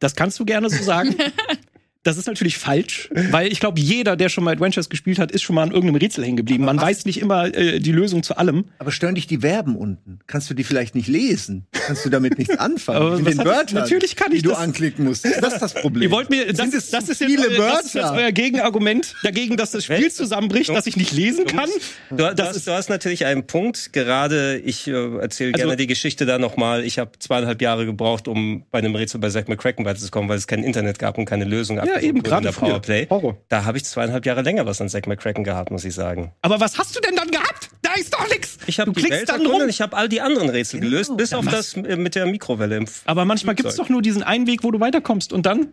[0.01, 1.15] Das kannst du gerne so sagen.
[2.07, 5.43] Das ist natürlich falsch, weil ich glaube, jeder, der schon mal Adventures gespielt hat, ist
[5.43, 6.65] schon mal an irgendeinem Rätsel hängen geblieben.
[6.65, 8.67] Man weiß nicht immer äh, die Lösung zu allem.
[8.79, 10.21] Aber stören dich die Verben unten?
[10.27, 11.67] Kannst du die vielleicht nicht lesen?
[11.73, 12.99] Kannst du damit nichts anfangen?
[12.99, 14.59] Aber In was den das- Wörtern, natürlich kann ich die du das.
[14.61, 15.25] anklicken musst.
[15.27, 16.05] Ist das das Problem?
[16.05, 18.17] Ihr wollt mir, das, das, zu ist jetzt, viele euer- das ist jetzt Wörter?
[18.19, 21.69] euer Gegenargument dagegen, dass das Spiel zusammenbricht, dass ich nicht lesen kann.
[22.11, 23.93] Du, du, Das hast, ist- du hast natürlich einen Punkt.
[23.93, 26.85] Gerade, ich äh, erzähle Also- gerne die Geschichte da nochmal.
[26.85, 30.47] Ich habe zweieinhalb Jahre gebraucht, um bei einem Rätsel bei Zack McCracken weiterzukommen, weil es
[30.47, 32.51] kein Internet gab und keine Lösung Ja, eben gerade.
[32.53, 33.07] Powerplay.
[33.11, 33.37] Horror.
[33.49, 36.33] Da habe ich zweieinhalb Jahre länger was an Zack McCracken gehabt, muss ich sagen.
[36.43, 37.71] Aber was hast du denn dann gehabt?
[37.83, 38.59] Nein, weißt doch nix.
[38.67, 39.69] Ich habe du die klickst Welt dann rum.
[39.69, 41.53] ich habe all die anderen Rätsel gelöst, bis Ja, auf was?
[41.53, 42.77] das äh, mit der Mikrowelle.
[42.77, 43.87] Im F- Aber manchmal gibt's Flugzeug.
[43.87, 45.69] doch nur diesen einen Weg, wo du weiterkommst und dann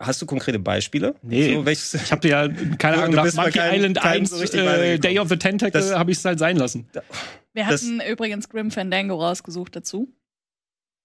[0.00, 1.14] Hast du konkrete Beispiele?
[1.22, 1.54] Nee.
[1.54, 4.58] So, welches, Ich habe dir ja, keine Ahnung, nach Monkey keinem- Island keinem 1, so
[4.58, 4.98] äh.
[4.98, 6.88] Day of the Tentacle, Das- habe ich es halt sein lassen.
[7.54, 10.08] Wir Das- hatten übrigens Grim Fandango rausgesucht dazu.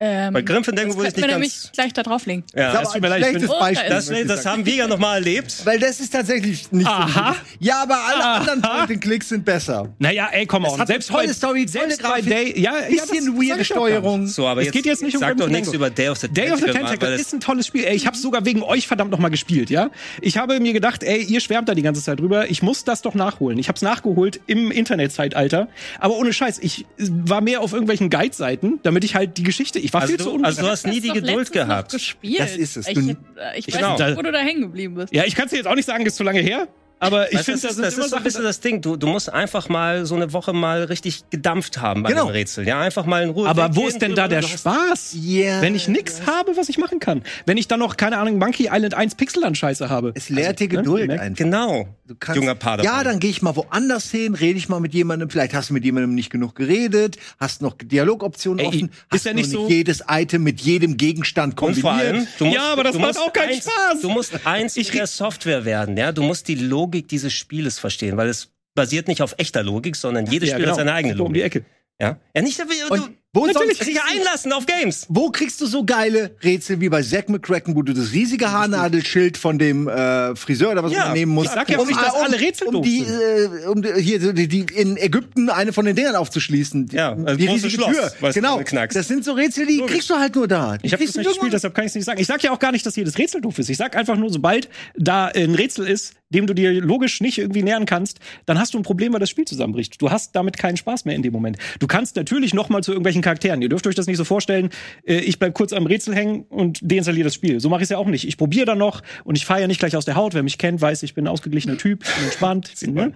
[0.03, 2.43] Ähm, Bei Grim Fandango das wurde ich nicht ganz- nämlich gleich da drauflegen.
[2.55, 3.89] ja, Das ist aber ein schlechtes Beispiel.
[3.89, 5.63] das, das haben wir ja noch mal erlebt.
[5.63, 7.33] Weil das ist tatsächlich nicht Aha.
[7.33, 7.39] so.
[7.59, 8.37] Ja, aber alle Aha.
[8.37, 9.89] anderen Point-and-Clicks sind besser.
[9.99, 10.83] Naja, ey, komm on.
[10.87, 13.63] Selbst tolle bei, Story, tolle selbst bei Day, ja, ja, Bisschen sag weirde.
[13.63, 14.25] Steuerung.
[14.25, 16.27] So, aber Es jetzt, geht jetzt nicht um sag doch nichts über Day of the
[16.27, 17.83] Day of the Tentacle, Tentacle ist ein tolles Spiel.
[17.83, 19.91] Ey, ich habe sogar wegen euch verdammt noch mal gespielt, ja?
[20.19, 22.49] Ich habe mir gedacht, ey, ihr schwärmt da die ganze Zeit drüber.
[22.49, 23.59] Ich muss das doch nachholen.
[23.59, 25.67] Ich habe es nachgeholt im Internetzeitalter,
[25.99, 29.77] aber ohne Scheiß, ich war mehr auf irgendwelchen Guide-Seiten, damit ich halt die Geschichte.
[29.77, 30.45] Ich war Also viel du- zu unbefangen.
[30.45, 31.91] also du hast nie die Geduld gehabt.
[31.91, 32.39] Gespielt.
[32.39, 32.87] Das ist es.
[32.87, 33.15] Ich, äh,
[33.55, 33.97] ich weiß Genau.
[33.97, 35.13] nicht, wo du da hängen geblieben bist.
[35.13, 36.67] ja, ich kann es dir jetzt auch nicht sagen, ist zu lange her.
[37.01, 38.79] Aber ich finde, das, das, ist, das ist so ein bisschen das Ding.
[38.81, 42.25] Du, du musst einfach mal so eine Woche mal richtig gedampft haben bei Genau.
[42.27, 42.67] dem Rätsel.
[42.67, 43.49] Ja, einfach mal in Ruhe.
[43.49, 45.15] Aber wo ist denn da der Spaß?
[45.19, 45.61] Ja.
[45.61, 47.23] Wenn ich nix habe, was ich machen kann.
[47.45, 50.11] Wenn ich dann noch, keine Ahnung, Monkey Island 1 Pixelland-Scheiße habe.
[50.15, 50.75] Es lehrt dir ne?
[50.77, 51.37] Geduld Merkt- einfach.
[51.37, 51.87] Genau.
[52.07, 52.85] Du kannst, Junger Padawan.
[52.85, 55.29] Ja, dann gehe ich mal woanders hin, rede ich mal mit jemandem.
[55.29, 59.25] Vielleicht hast du mit jemandem nicht genug geredet, hast noch Dialogoptionen Ey, offen, ist hast
[59.25, 61.81] ja nicht so- jedes Item mit jedem Gegenstand Und kombiniert.
[61.81, 64.01] vor allem, du musst, Ja, aber das du macht auch keinen eins, Spaß.
[64.01, 66.11] Du musst eins Ich der Software werden, ja.
[66.11, 70.25] Du musst die Logik dieses Spieles verstehen, weil es basiert nicht auf echter Logik, sondern
[70.25, 70.71] jedes Ja, Spiel genau.
[70.71, 71.55] hat seine eigene So Um die Logik.
[71.57, 71.65] Ecke.
[71.99, 75.05] Ja, ja nicht, du, Und wo natürlich sonst sich einlassen auf Games.
[75.07, 79.37] Wo kriegst du so geile Rätsel wie bei Zack McCracken, wo du das riesige Haarnadelschild
[79.37, 81.49] von dem äh, Friseur oder was Ja, man nehmen musst?
[81.49, 84.47] ich sag ja auch nicht, dass alle Rätsel um die, äh, um hier so die,
[84.47, 86.87] die in Ägypten eine von den Dingern aufzuschließen.
[86.87, 88.11] Die- Ja, also die große riesige Schloss, Tür.
[88.19, 88.57] was Genau.
[88.65, 88.97] knackst.
[88.97, 90.77] Das sind so Rätsel, die kriegst du halt nur da.
[90.77, 92.19] Die Ich habe das nicht gespielt, deshalb kann ich es nicht sagen.
[92.19, 93.69] Ich sag ja auch gar nicht, dass jedes Rätsel doof ist.
[93.69, 97.63] Ich sag einfach nur, sobald da ein Rätsel ist, dem du dir logisch nicht irgendwie
[97.63, 100.01] nähern kannst, dann hast du ein Problem, weil das Spiel zusammenbricht.
[100.01, 101.57] Du hast damit keinen Spaß mehr in dem Moment.
[101.79, 103.61] Du kannst natürlich noch mal zu irgendwelchen Charakteren.
[103.61, 104.69] Ihr dürft euch das nicht so vorstellen.
[105.05, 107.59] Äh, ich bleib kurz am Rätsel hängen und deinstalliere das Spiel.
[107.59, 108.27] So mache ich es ja auch nicht.
[108.27, 110.33] Ich probiere dann noch und ich fahre ja nicht gleich aus der Haut.
[110.33, 112.71] Wer mich kennt, weiß, ich bin ein ausgeglichener Typ, ich bin entspannt.
[112.73, 113.13] Ich bin, ne?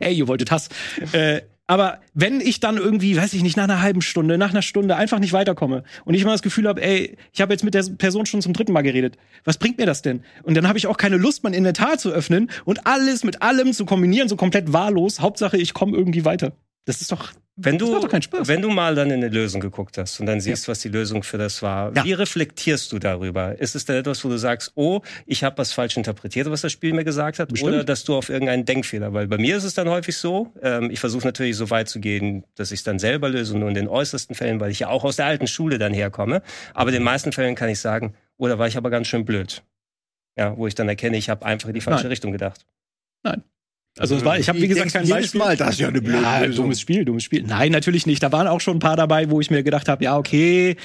[0.00, 0.68] Ey, ihr wolltet Hass.
[1.12, 4.60] Äh, aber wenn ich dann irgendwie, weiß ich nicht, nach einer halben Stunde, nach einer
[4.60, 7.74] Stunde einfach nicht weiterkomme und ich immer das Gefühl habe, ey, ich habe jetzt mit
[7.74, 10.24] der Person schon zum dritten Mal geredet, was bringt mir das denn?
[10.42, 13.72] Und dann habe ich auch keine Lust, mein Inventar zu öffnen und alles mit allem
[13.72, 15.20] zu kombinieren, so komplett wahllos.
[15.20, 16.54] Hauptsache, ich komme irgendwie weiter.
[16.86, 20.24] Das ist doch, Wenn du, wenn du mal dann in eine Lösung geguckt hast und
[20.26, 22.04] dann siehst, was die Lösung für das war, Ja.
[22.04, 23.58] wie reflektierst du darüber?
[23.60, 26.72] Ist es denn etwas, wo du sagst, oh, ich habe was falsch interpretiert, was das
[26.72, 27.74] Spiel mir gesagt hat, Bestimmt.
[27.74, 29.12] oder dass du auf irgendeinen Denkfehler?
[29.12, 32.00] Weil bei mir ist es dann häufig so, ähm, ich versuche natürlich so weit zu
[32.00, 34.88] gehen, dass ich es dann selber löse, nur in den äußersten Fällen, weil ich ja
[34.88, 36.42] auch aus der alten Schule dann herkomme.
[36.72, 39.26] Aber in den meisten Fällen kann ich sagen, oh, da war ich aber ganz schön
[39.26, 39.62] blöd.
[40.36, 42.10] Ja, wo ich dann erkenne, ich habe einfach in die falsche Nein.
[42.12, 42.64] Richtung gedacht.
[43.98, 45.38] Also es war, ich habe wie gesagt kein Beispiel.
[45.38, 46.64] Mal, das ist ja eine blöde Ja, Lösung.
[46.66, 47.42] dummes Spiel, dummes Spiel.
[47.42, 48.22] Nein, natürlich nicht.
[48.22, 50.76] Da waren auch schon ein paar dabei, wo ich mir gedacht habe, ja, okay,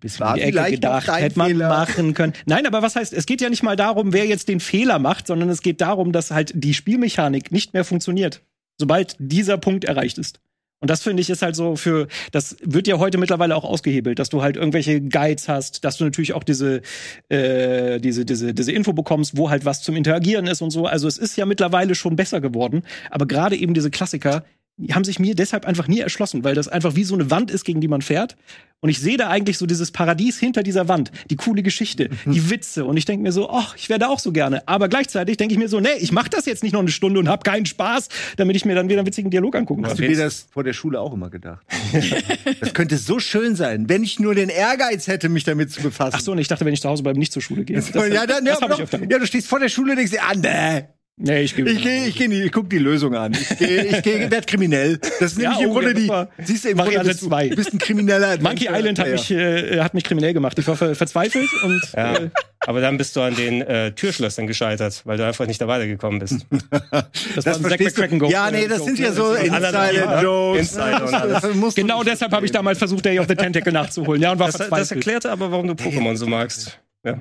[0.00, 1.68] bisschen War die Ecke gedacht, hätte man Fehler.
[1.68, 2.32] machen können.
[2.46, 5.26] Nein, aber was heißt, es geht ja nicht mal darum, wer jetzt den Fehler macht,
[5.26, 8.40] sondern es geht darum, dass halt die Spielmechanik nicht mehr funktioniert,
[8.78, 10.40] sobald dieser Punkt erreicht ist.
[10.84, 14.18] Und das finde ich ist halt so für, das wird ja heute mittlerweile auch ausgehebelt,
[14.18, 16.82] dass du halt irgendwelche Guides hast, dass du natürlich auch diese,
[17.30, 20.84] äh, diese, diese, diese Info bekommst, wo halt was zum Interagieren ist und so.
[20.84, 22.82] Also es ist ja mittlerweile schon besser geworden.
[23.10, 24.44] Aber gerade eben diese Klassiker,
[24.90, 27.64] haben sich mir deshalb einfach nie erschlossen, weil das einfach wie so eine Wand ist,
[27.64, 28.36] gegen die man fährt.
[28.80, 32.50] Und ich sehe da eigentlich so dieses Paradies hinter dieser Wand, die coole Geschichte, die
[32.50, 32.84] Witze.
[32.84, 34.66] Und ich denke mir so, ach, ich wäre da auch so gerne.
[34.68, 37.18] Aber gleichzeitig denke ich mir so, nee, ich mache das jetzt nicht noch eine Stunde
[37.18, 40.02] und habe keinen Spaß, damit ich mir dann wieder einen witzigen Dialog angucken Hast kann.
[40.02, 41.64] du dir das vor der Schule auch immer gedacht?
[42.60, 46.16] das könnte so schön sein, wenn ich nur den Ehrgeiz hätte, mich damit zu befassen.
[46.18, 47.76] Ach so, und ich dachte, wenn ich zu Hause bleibe, nicht zur Schule gehe.
[47.76, 49.00] Das, ja, dann, ja, das hab doch, ich öfter.
[49.08, 50.88] ja, du stehst vor der Schule und denkst dir, ah, nee.
[51.16, 51.64] Nee, ich gehe.
[51.68, 53.32] Ich gehe, ich gehe, ich guck die Lösung an.
[53.34, 54.98] Ich gehe, ich gehe, werd kriminell.
[55.20, 56.98] Das ist Ja, nämlich im oh, Grunde ja, das die, war siehst du, im Variante
[56.98, 57.48] Grunde bist du, zwei.
[57.50, 58.38] bist ein krimineller.
[58.40, 60.58] Monkey Adventure Island hat mich, äh, hat mich kriminell gemacht.
[60.58, 62.14] Ich war ver verzweifelt und Ja.
[62.16, 62.30] äh,
[62.66, 66.18] Aber dann bist du an den äh, Türschlössern gescheitert, weil du einfach nicht da weitergekommen
[66.18, 66.46] bist.
[66.50, 68.18] das, war Das ein Zack.
[68.18, 68.28] Go.
[68.28, 70.72] Ja, nee, das sind ja so Insider-Jokes.
[70.74, 74.20] Das Genau deshalb habe ich damals versucht, Day of the Tentacle nachzuholen.
[74.20, 74.96] Ja, und war Das, das verzweifelt.
[75.06, 76.80] erklärt aber, warum du Pokémon so magst.
[77.04, 77.18] Ja.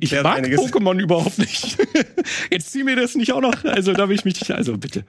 [0.00, 0.60] Ich mag einiges.
[0.60, 1.76] Pokémon überhaupt nicht.
[2.50, 3.64] Jetzt zieh mir das nicht auch noch.
[3.64, 5.04] Also da will ich mich, also bitte.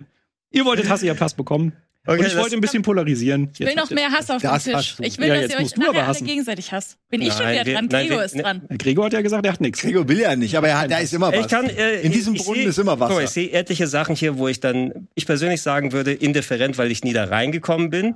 [0.51, 1.73] Ihr wolltet Hass, ihr habt Hass bekommen.
[2.09, 3.49] Okay, und ich wollte ein bisschen polarisieren.
[3.53, 4.95] Ich will noch mehr Hass auf den Tisch.
[5.01, 6.25] Ich will, Ja, dass jetzt ihr euch nachher alle hassen.
[6.25, 6.95] gegenseitig hasst.
[7.09, 7.87] Bin ich schon Nein, wieder wir- dran.
[7.91, 8.61] nein, Gregor wir- ist ne- dran.
[8.77, 9.81] Gregor hat ja gesagt, er hat nichts.
[9.81, 11.39] Gregor will ja nicht, aber er hat, da ist immer was.
[11.41, 13.87] Ich kann, äh, In diesem ich- ich Brunnen seh- ist immer mal, ich sehe etliche
[13.87, 17.89] Sachen hier, wo ich dann, ich persönlich sagen würde, indifferent, weil ich nie da reingekommen
[17.89, 18.15] bin.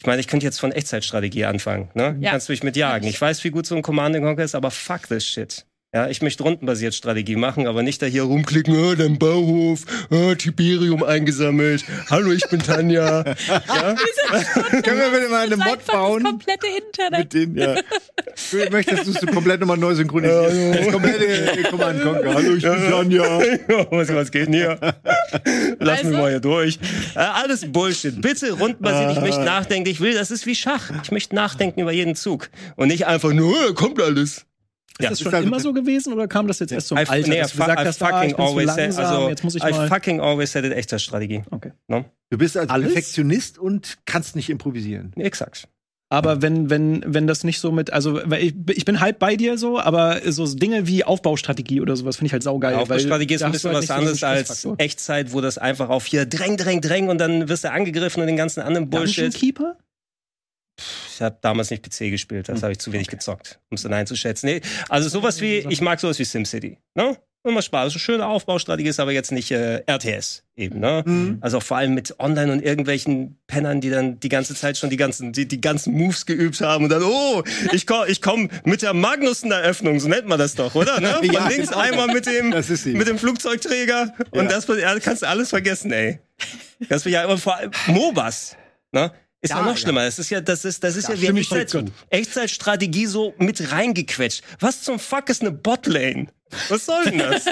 [0.00, 1.90] Ich meine, ich könnte jetzt von Echtzeitstrategie anfangen.
[1.94, 2.16] Ne?
[2.20, 2.32] Ja.
[2.32, 3.06] Kannst du mich mit jagen.
[3.06, 5.64] Ich weiß, wie gut so ein Command Conquer ist, aber fuck this shit.
[5.94, 10.34] Ja, ich möchte rundenbasiert Strategie machen, aber nicht da hier rumklicken, oh, dein Bauhof, oh,
[10.34, 11.82] Tiberium eingesammelt.
[12.10, 13.24] Hallo, ich bin Tanja.
[13.48, 13.94] ja?
[14.82, 16.22] Können wir bitte mal eine Mod einfach das bauen?
[16.24, 17.18] komplette Internet.
[17.20, 17.76] Mit den, ja.
[18.50, 20.72] Du möchtest du es komplett nochmal neu synchronisieren?
[20.74, 22.34] Das komplette Command Conquer.
[22.34, 23.40] Hallo, ich bin Tanja.
[23.90, 24.78] was, was geht denn hier?
[25.78, 26.78] Lass mich Also- mal hier durch.
[27.14, 28.20] Äh, alles Bullshit.
[28.20, 29.12] Bitte rundenbasiert.
[29.12, 29.88] Ich möchte nachdenken.
[29.88, 30.90] Ich will, das ist wie Schach.
[31.02, 32.50] Ich möchte nachdenken über jeden Zug.
[32.76, 34.44] Und nicht einfach nur, "Oh, kommt alles.
[34.98, 36.98] Ist Ja, das ist schon also- immer so gewesen oder kam das jetzt erst zum
[36.98, 38.68] I, Alter, nee, dass du I, gesagt I hast, ah, fucking ich bin zu always
[38.68, 39.88] said, langsam, also, jetzt muss ich I mal...
[39.88, 41.42] fucking always said it echter Strategie.
[41.50, 41.72] Okay.
[41.86, 42.04] No?
[42.30, 42.88] Du bist also Alles?
[42.92, 45.12] Perfektionist und kannst nicht improvisieren.
[45.16, 45.68] Exakt.
[46.10, 49.58] Aber wenn, wenn, wenn das nicht so mit, also ich, ich bin halb bei dir
[49.58, 52.74] so, aber so Dinge wie Aufbaustrategie oder sowas finde ich halt saugeil.
[52.74, 54.66] weil Aufbaustrategie ist ein bisschen halt was so anderes als.
[54.78, 58.26] Echtzeit, wo das einfach auf hier dräng, dräng, dräng und dann wirst du angegriffen und
[58.26, 59.34] den ganzen anderen Dungeon Bullshit.
[59.34, 59.76] Keeper?
[61.14, 63.92] Ich habe damals nicht PC gespielt, das habe ich zu wenig gezockt, um es dann
[63.92, 64.46] einzuschätzen.
[64.46, 66.78] Nee, also sowas wie, ich mag sowas wie SimCity.
[66.94, 67.16] Ne?
[67.44, 67.82] Immer Spaß.
[67.84, 70.80] Also schöne Aufbaustrategie ist aber jetzt nicht äh, RTS eben.
[70.80, 71.04] Ne?
[71.06, 71.38] Mhm.
[71.40, 74.90] Also auch vor allem mit Online und irgendwelchen Pennern, die dann die ganze Zeit schon
[74.90, 78.50] die ganzen, die, die ganzen Moves geübt haben und dann, oh, ich komme ich komm
[78.64, 81.00] mit der Magnussen-Eröffnung, so nennt man das doch, oder?
[81.00, 81.14] Ne?
[81.24, 81.80] Von Ja, links genau.
[81.80, 84.48] einmal mit dem, Das mit dem Flugzeugträger und Ja.
[84.48, 86.18] das ja, kannst du alles vergessen, ey.
[86.88, 88.56] Das ja immer vor allem MOBAs,
[88.92, 89.12] ne?
[89.40, 89.76] Ist ja, Ja, noch ja.
[89.76, 90.04] schlimmer.
[90.04, 91.74] Das ist ja, das ist, das ist Da ja wie Echtzeit.
[92.10, 94.42] Echtzeitstrategie so mit reingequetscht.
[94.60, 96.26] Was zum Fuck ist eine Botlane?
[96.68, 97.44] Was soll denn das?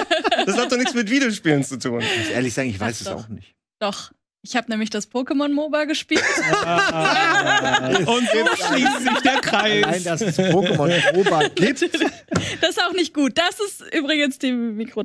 [0.45, 2.01] Das hat doch nichts mit Videospielen zu tun.
[2.01, 3.23] Ich muss ehrlich sagen, ich weiß Ach es doch.
[3.25, 3.53] auch nicht.
[3.79, 4.11] Doch.
[4.43, 6.23] Ich habe nämlich das Pokémon MOBA gespielt.
[8.07, 10.03] Und so schließt sich der Kreis.
[10.03, 11.81] dass es Pokémon MOBA gibt,
[12.61, 13.37] Das ist auch nicht gut.
[13.37, 14.51] Das ist übrigens die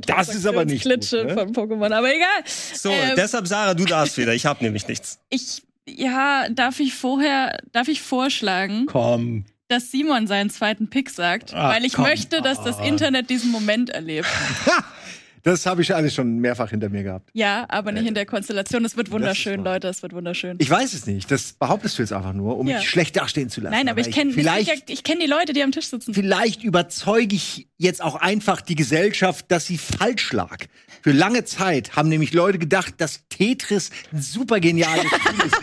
[0.07, 1.35] Das ist aber nicht Mikrotransaktionsklitsche gut, ne?
[1.35, 1.93] von Pokémon.
[1.93, 2.29] Aber egal.
[2.75, 4.33] So, Ähm, deshalb Sarah, du darfst wieder.
[4.35, 5.19] Ich habe nämlich nichts.
[5.29, 9.45] Ich, ja, darf ich vorher, darf ich vorschlagen, Komm.
[9.69, 12.05] dass Simon seinen zweiten Pick sagt, Ach, weil ich komm.
[12.05, 12.85] möchte, dass das Ah.
[12.85, 14.29] Internet diesen Moment erlebt.
[15.43, 17.31] das habe ich alles schon mehrfach hinter mir gehabt.
[17.33, 18.85] Ja, aber nicht in der Konstellation.
[18.85, 19.65] Es wird wunderschön.
[19.65, 20.57] Leute, es wird wunderschön.
[20.61, 21.31] Ich weiß es nicht.
[21.31, 22.79] Das behauptest du jetzt einfach nur, um Ja.
[22.79, 23.75] mich schlecht dastehen zu lassen.
[23.75, 26.15] Nein, aber ich kenne ich, vielleicht, ich kenn die Leute, die am Tisch sitzen.
[26.15, 30.59] vielleicht überzeuge ich jetzt auch einfach die Gesellschaft, dass sie falsch lag.
[31.03, 35.57] Für lange Zeit haben nämlich Leute gedacht, dass Tetris ein super geniales Spiel ist.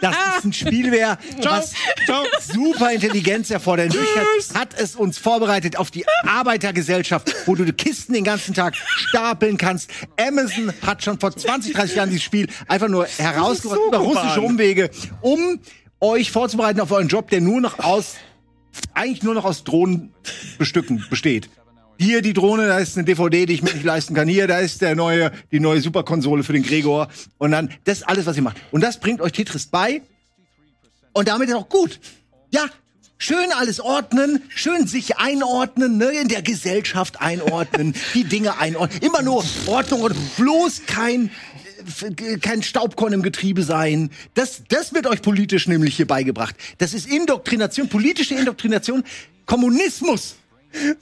[0.00, 1.72] Dass es ein Spiel wäre, was
[2.52, 3.92] super Intelligenz erfordert.
[3.94, 8.74] Wirklichkeit hat es uns vorbereitet auf die Arbeitergesellschaft, wo du die Kisten den ganzen Tag
[9.26, 9.90] stapeln kannst.
[10.16, 14.90] Amazon hat schon vor 20, 30 Jahren dieses Spiel einfach nur herausgebracht über russische Umwege,
[15.20, 15.58] um
[16.00, 18.14] euch vorzubereiten auf euren Job, der nur noch aus
[18.94, 20.12] eigentlich nur noch aus Drohnen
[20.58, 21.48] bestücken besteht.
[21.98, 24.28] Hier die Drohne, da ist eine DVD, die ich mir nicht leisten kann.
[24.28, 27.08] Hier, da ist der neue, die neue Superkonsole für den Gregor.
[27.38, 28.58] Und dann, das ist alles, was ihr macht.
[28.70, 30.02] Und das bringt euch Tetris bei.
[31.14, 31.98] Und damit ist auch gut.
[32.52, 32.66] Ja,
[33.18, 39.02] schön alles ordnen, schön sich einordnen, ne, in der Gesellschaft einordnen, die Dinge einordnen.
[39.02, 41.30] Immer nur Ordnung und bloß kein
[42.18, 44.10] äh, kein Staubkorn im Getriebe sein.
[44.34, 46.56] Das, das wird euch politisch nämlich hier beigebracht.
[46.78, 49.04] Das ist Indoktrination, politische Indoktrination,
[49.46, 50.36] Kommunismus.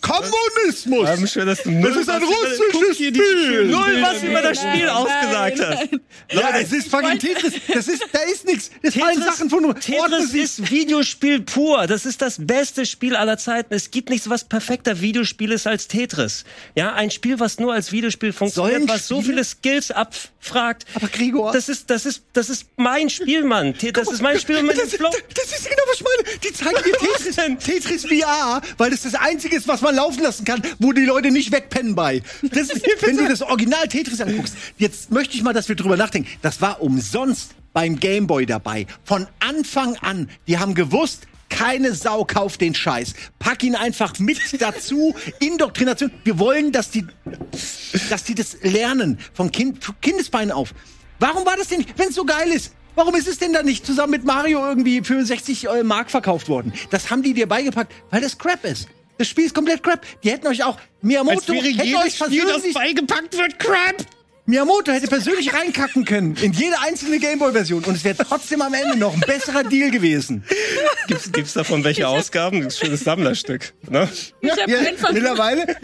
[0.00, 1.08] Kommunismus!
[1.08, 3.66] Ähm, schön, dass du Das ist ein russisches Spiel!
[3.66, 5.90] Null was über das Nein, Spiel nein, ausgesagt hast.
[5.92, 6.00] nein.
[6.30, 7.54] Ja, es ist fucking Tetris.
[7.72, 8.70] Das ist, da ist nichts.
[8.82, 9.74] Das fallen Sachen von nur.
[9.78, 11.87] Tetris ist Videospiel pur.
[11.87, 13.74] Das ist das beste Spiel aller Zeiten.
[13.74, 16.44] Es gibt nichts, was perfekter Videospiel ist als Tetris.
[16.74, 20.84] Ja, ein Spiel, was nur als Videospiel funktioniert, Sollen was so viele Skills abfragt.
[20.94, 23.74] Aber Gregor- Das ist, das ist, das ist mein Spiel, Mann.
[23.92, 25.10] Das ist mein Spiel mit dem das, Flow.
[25.34, 26.38] das ist genau, was ich meine.
[26.40, 27.58] Die zeigen dir Tetris, denn?
[27.58, 31.31] Tetris VR, weil das das Einzige ist, was man laufen lassen kann, wo die Leute
[31.31, 32.22] nicht wegpennen bei.
[32.42, 35.96] Das ist, wenn du das Original Tetris anguckst, jetzt möchte ich mal, dass wir drüber
[35.96, 36.29] nachdenken.
[36.42, 38.87] Das war umsonst beim Gameboy dabei.
[39.05, 40.29] Von Anfang an.
[40.46, 43.14] Die haben gewusst, keine Sau kauft den Scheiß.
[43.38, 45.14] Pack ihn einfach mit dazu.
[45.40, 46.11] Indoktrination.
[46.24, 47.07] Wir wollen, dass die,
[48.11, 49.18] dass die das lernen.
[49.33, 50.74] Von kind, von Kindesbeinen auf.
[51.18, 52.72] Warum war das denn nicht, wenn es so geil ist?
[52.96, 56.48] Warum ist es denn dann nicht zusammen mit Mario irgendwie für 60 äh, Mark verkauft
[56.48, 56.72] worden?
[56.90, 58.88] Das haben die dir beigepackt, weil das Crap ist.
[59.18, 60.05] Das Spiel ist komplett Crap.
[60.22, 64.05] Die hätten euch auch Miyamoto hätte euch persönlich beigepackt wird, Crap.
[64.46, 68.96] Miyamoto hätte persönlich reinkacken können in jede einzelne Gameboy-Version und es wäre trotzdem am Ende
[68.98, 70.44] noch ein besserer Deal gewesen.
[71.09, 72.62] Gibt's, gibt's davon welche Ausgaben?
[72.62, 73.72] Das ist ein schönes Sammlerstück.
[73.88, 74.07] Ne?
[74.42, 75.77] Ich habe Ja, einfach mittlerweile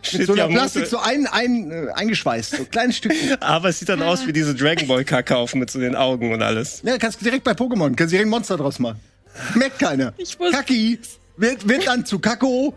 [0.00, 3.12] Steht mit so einer Plastik so ein, ein, äh, eingeschweißt, so kleines Stück.
[3.40, 6.40] Aber es sieht dann aus wie diese Dragon Ball Kakao mit so den Augen und
[6.40, 6.80] alles.
[6.84, 8.98] Ja, kannst du direkt bei Pokémon, kannst direkt ein Monster draus machen.
[9.54, 10.14] Merkt keiner.
[10.16, 10.98] Ich muss- Kaki
[11.38, 12.74] wird, wird dann zu Kakao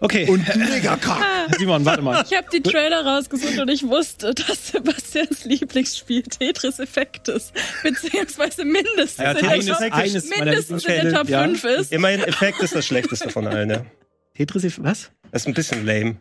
[0.00, 1.46] Okay, und Megaka.
[1.58, 2.24] Simon, warte mal.
[2.28, 7.52] Ich habe die Trailer rausgesucht und ich wusste, dass Sebastians Lieblingsspiel Tetris Effekt ist.
[7.82, 11.42] Beziehungsweise mindestens, Ja, in, der Tetris Top, ist eines mindestens in der Top ja.
[11.42, 11.92] 5 ist.
[11.92, 13.86] Immerhin, Effekt ist das schlechteste von allen, ja.
[14.34, 15.10] Tetris, was?
[15.30, 16.16] Das ist ein bisschen lame.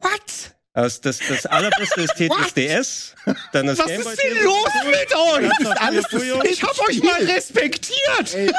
[0.00, 0.54] What?
[0.72, 2.54] Das, das, das allerbeste ist Tetris?
[2.54, 3.14] DS.
[3.52, 5.48] Dann das Was Game ist denn los mit euch?
[5.48, 8.34] Das ist alles das Ich hab euch mal respektiert!
[8.34, 8.52] Ey,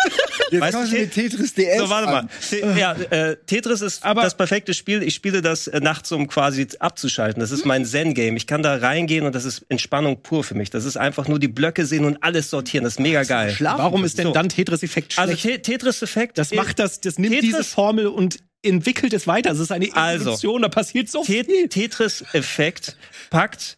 [0.51, 2.19] jetzt Weißt du, mit Tetris DS So, warte mal.
[2.19, 2.77] an.
[2.77, 5.03] Ja, äh, Tetris ist Aber- das perfekte Spiel.
[5.03, 7.39] Ich spiele das äh, nachts, um quasi abzuschalten.
[7.39, 7.57] Das Hm?
[7.59, 8.35] ist mein Zen-Game.
[8.35, 10.69] Ich kann da reingehen und das ist Entspannung pur für mich.
[10.69, 12.83] Das ist einfach nur die Blöcke sehen und alles sortieren.
[12.83, 13.51] Das ist mega geil.
[13.51, 13.79] Schlafen.
[13.79, 14.33] Warum ist denn So.
[14.33, 15.63] dann Tetris-Effekt Also schlecht?
[15.63, 16.37] Te Tetris-Effekt.
[16.37, 19.51] das macht das, das nimmt Tetris- diese Formel und entwickelt es weiter.
[19.51, 20.23] Es ist eine Also.
[20.23, 21.67] Evolution, da passiert so Te viel.
[21.67, 22.97] Tetris-Effekt
[23.29, 23.77] packt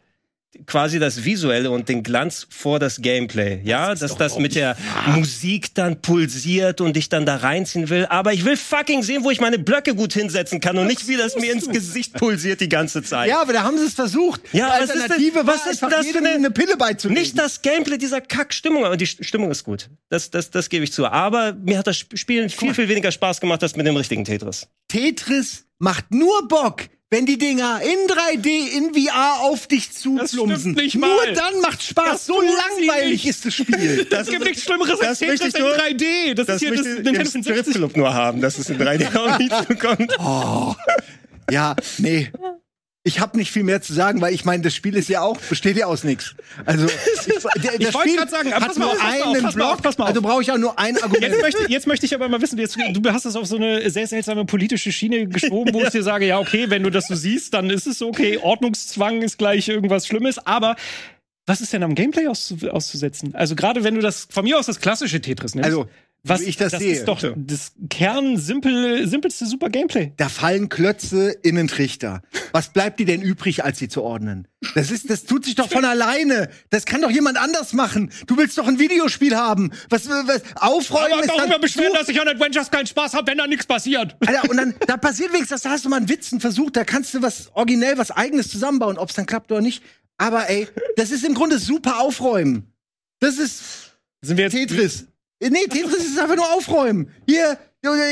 [0.65, 3.59] quasi das Visuelle und den Glanz vor das Gameplay.
[3.63, 4.77] Ja, dass das mit der
[5.15, 8.05] Musik dann pulsiert und ich dann da reinziehen will.
[8.07, 11.17] Aber ich will fucking sehen, wo ich meine Blöcke gut hinsetzen kann und nicht, wie
[11.17, 13.29] das mir ins Gesicht pulsiert die ganze Zeit.
[13.29, 14.41] Ja, aber da haben sie es versucht.
[14.53, 17.19] Ja, Die was ist denn- Alternative was ist das für eine- eine Pille beizulegen.
[17.21, 19.89] Nicht das Gameplay dieser Kack-Stimmung, aber die St- Stimmung ist gut.
[20.09, 21.05] Das, das, das gebe ich zu.
[21.07, 24.23] Aber mir hat das Sp- Spielen viel, viel weniger Spaß gemacht als mit dem richtigen
[24.23, 24.67] Tetris.
[24.87, 26.83] Tetris macht nur Bock,
[27.13, 30.73] wenn die Dinger in 3D, in VR auf dich zuplumsen.
[30.73, 31.33] nicht Nur mal.
[31.33, 32.05] dann macht Spaß.
[32.11, 34.07] Das so langweilig ist das Spiel.
[34.11, 36.33] Es gibt nichts Schlimmeres als das ich in nur- 3D.
[36.33, 37.45] Das, Das ist hier das Nintendo 64.
[37.63, 40.11] Stripclub nur haben, dass es in 3D auch nicht zukommt.
[41.51, 42.31] ja, nee.
[43.05, 45.37] Ich habe nicht viel mehr zu sagen, weil ich meine, das Spiel ist ja auch
[45.37, 46.35] besteht ja aus nichts.
[46.65, 46.85] Also
[47.15, 49.85] ich, der, Ich das wollte Spiel sagen, hat pass mal nur auf, einen auf, Block,
[49.85, 49.99] auf.
[49.99, 51.21] also brauche ich auch nur ein Argument.
[51.33, 53.89] Jetzt möchte, jetzt möchte ich aber mal wissen, jetzt, du hast das auf so eine
[53.89, 57.15] sehr seltsame politische Schiene geschoben, wo ich dir sage, ja, okay, wenn du das so
[57.15, 60.77] siehst, dann ist es okay, Ordnungszwang ist gleich irgendwas Schlimmes, aber
[61.45, 63.35] was ist denn am Gameplay auszu auszusetzen?
[63.35, 65.89] Also gerade wenn du das, von mir aus das klassische Tetris nimmst, Also,
[66.25, 66.93] was, wie ich das das sehe.
[66.93, 70.13] ist doch das Kern, simpel, simpelste super Gameplay.
[70.15, 72.21] Da fallen Klötze in den Trichter.
[72.53, 74.47] Was bleibt dir denn übrig, als sie zu ordnen?
[74.73, 76.49] Das ist, das tut sich doch von alleine.
[76.69, 78.09] Das kann doch jemand anders machen.
[78.27, 79.71] Du willst doch ein Videospiel haben.
[79.89, 83.13] Was, was aufräumen Aber ist dann darüber beschweren, so- dass ich an Adventures keinen Spaß
[83.15, 84.15] habe, wenn da nichts passiert.
[84.25, 86.85] Alter, und dann, da passiert wenigstens, da hast du mal einen Witz, einen Versuch, da
[86.85, 89.83] kannst du was originell, was eigenes zusammenbauen, ob es dann klappt oder nicht.
[90.17, 92.71] Aber ey, das ist im Grunde super aufräumen.
[93.19, 95.07] Das ist Sind wir jetzt Tetris.
[95.43, 97.09] Äh, Nee, Tetris ist einfach nur aufräumen.
[97.27, 97.57] Hier,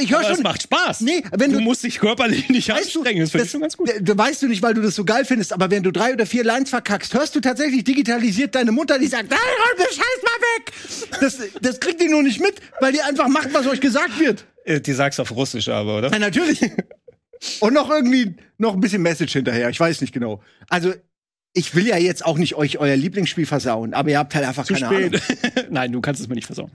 [0.01, 0.43] ich höre schon.
[0.43, 0.99] macht Spaß.
[1.01, 3.21] Nee, wenn du, du- musst dich körperlich nicht Weißt du, anstrengen.
[3.21, 3.87] Das finde ich das, schon ganz gut.
[3.87, 6.11] d- d- weißt du nicht, weil du das so geil findest, aber wenn du drei
[6.13, 9.95] oder vier Lines verkackst, hörst du tatsächlich digitalisiert deine Mutter, die sagt, nein, räum den
[9.95, 11.21] Scheiß mal weg.
[11.21, 14.45] Das, das kriegt die nur nicht mit, weil die einfach macht, was euch gesagt wird.
[14.65, 16.11] Äh, Die sagst auf Russisch aber, oder?
[16.11, 16.59] Ja, natürlich.
[17.61, 20.43] Und noch irgendwie, noch ein bisschen Message hinterher, ich weiß nicht genau.
[20.69, 20.93] Also,
[21.53, 24.65] ich will ja jetzt auch nicht euch euer Lieblingsspiel versauen, aber ihr habt halt einfach
[24.65, 25.13] Zu keine Ahnung.
[25.17, 25.67] spät.
[25.71, 26.71] Nein, du kannst es mir nicht versauen.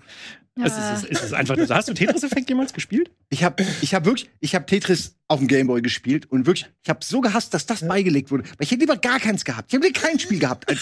[0.62, 0.94] Es, Ja.
[0.94, 1.74] ist, es ist einfach nur so.
[1.74, 3.10] Hast du Tetris-Effekt jemals gespielt?
[3.28, 6.88] Ich habe ich hab wirklich, ich habe Tetris auf dem Gameboy gespielt und wirklich, ich
[6.88, 8.44] habe so gehasst, dass das beigelegt wurde.
[8.44, 9.72] Weil ich hätte lieber gar keins gehabt.
[9.72, 10.66] Ich habe kein Spiel gehabt.
[10.68, 10.80] Als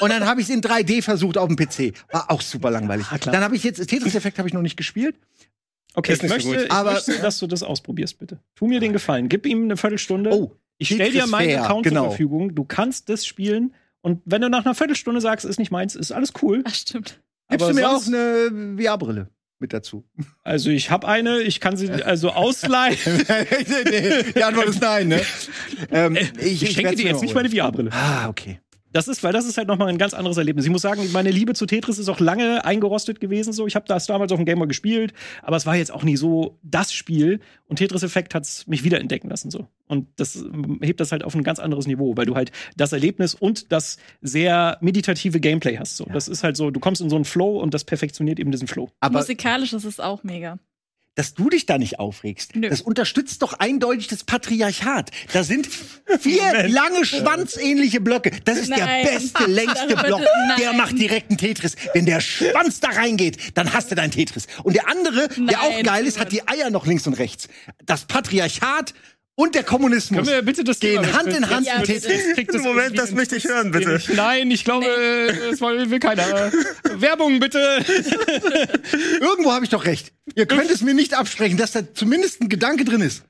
[0.00, 1.94] und dann habe ich es in 3D versucht auf dem PC.
[2.10, 3.06] War auch super langweilig.
[3.10, 3.32] Ah, klar.
[3.34, 5.16] dann habe ich jetzt Tetris-Effekt habe ich noch nicht gespielt.
[5.94, 6.66] Okay, Ist ich nicht so möchte, gut.
[6.66, 8.38] ich Aber- möchte, dass du das ausprobierst, bitte.
[8.54, 9.28] Tu mir den Gefallen.
[9.28, 10.30] Gib ihm eine Viertelstunde.
[10.32, 12.02] Oh, ich stell dir meinen Fair, Account genau.
[12.02, 12.54] zur Verfügung.
[12.54, 13.74] Du kannst das spielen.
[14.00, 16.62] Und wenn du nach einer Viertelstunde sagst, ist nicht meins, ist alles cool.
[16.66, 17.20] Ach, stimmt.
[17.50, 19.28] Gibst Aber du mir auch eine VR-Brille
[19.58, 20.04] mit dazu?
[20.42, 22.96] Also ich habe eine, ich kann sie also ausleihen.
[24.34, 25.20] Die Antwort ist nein, ne?
[25.90, 27.90] Ähm, Ich, schenke werd's dir mir jetzt nicht meine VR-Brille.
[27.92, 28.60] Ah, okay.
[28.92, 30.64] Das ist, weil das ist halt nochmal ein ganz anderes Erlebnis.
[30.64, 33.52] Ich muss sagen, meine Liebe zu Tetris ist auch lange eingerostet gewesen.
[33.52, 35.12] So, ich habe das damals auf dem Gamer gespielt,
[35.42, 37.40] aber es war jetzt auch nie so das Spiel.
[37.66, 39.68] Und Tetris Effekt hat's mich wiederentdecken lassen so.
[39.86, 42.92] Und das ähm, hebt das halt auf ein ganz anderes Niveau, weil du halt das
[42.92, 45.96] Erlebnis und das sehr meditative Gameplay hast.
[45.96, 48.50] So, das ist halt so, du kommst in so einen Flow und das perfektioniert eben
[48.50, 48.90] diesen Flow.
[49.00, 50.58] Aber Musikalisch ist es auch mega.
[51.20, 52.56] Dass du dich da nicht aufregst.
[52.56, 52.70] Nö.
[52.70, 55.10] Das unterstützt doch eindeutig das Patriarchat.
[55.34, 55.68] Da sind
[56.18, 58.30] vier lange schwanzähnliche Blöcke.
[58.46, 59.04] Das ist Nein.
[59.04, 60.22] der beste, längste Block.
[60.58, 60.76] Der nein.
[60.78, 61.76] macht direkt einen Tetris.
[61.92, 64.46] Wenn der Schwanz da reingeht, dann hast du deinen Tetris.
[64.62, 67.48] Und der andere, der auch Nein, geil ist, hat die Eier noch links und rechts.
[67.84, 68.94] Das Patriarchat
[69.40, 71.48] und der Kommunismus Können wir bitte das gehen Thema Hand in?
[71.50, 74.00] Hand Ja, das Moment, das möchte ich hören, bitte.
[74.14, 74.86] Nein, ich glaube,
[75.50, 76.52] das will will keiner.
[76.96, 77.58] Werbung bitte.
[79.20, 80.12] Irgendwo habe ich doch recht.
[80.34, 83.24] Ihr könnt es mir nicht absprechen, dass da zumindest ein Gedanke drin ist.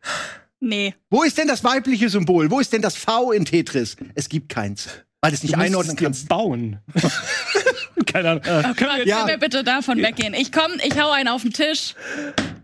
[0.60, 0.94] Nee.
[1.08, 2.50] Wo ist denn das weibliche Symbol?
[2.50, 3.96] Wo ist denn das V in Tetris?
[4.14, 4.88] Es gibt keins.
[5.22, 6.28] Weil du es nicht einordnen kannst.
[6.28, 6.78] bauen.
[8.06, 8.42] Keine Ahnung.
[8.42, 9.16] Können wir- Ja.
[9.18, 10.34] Können wir bitte davon weggehen?
[10.34, 11.94] Ich komm, ich hau einen auf den Tisch.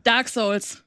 [0.05, 0.83] Dark Souls.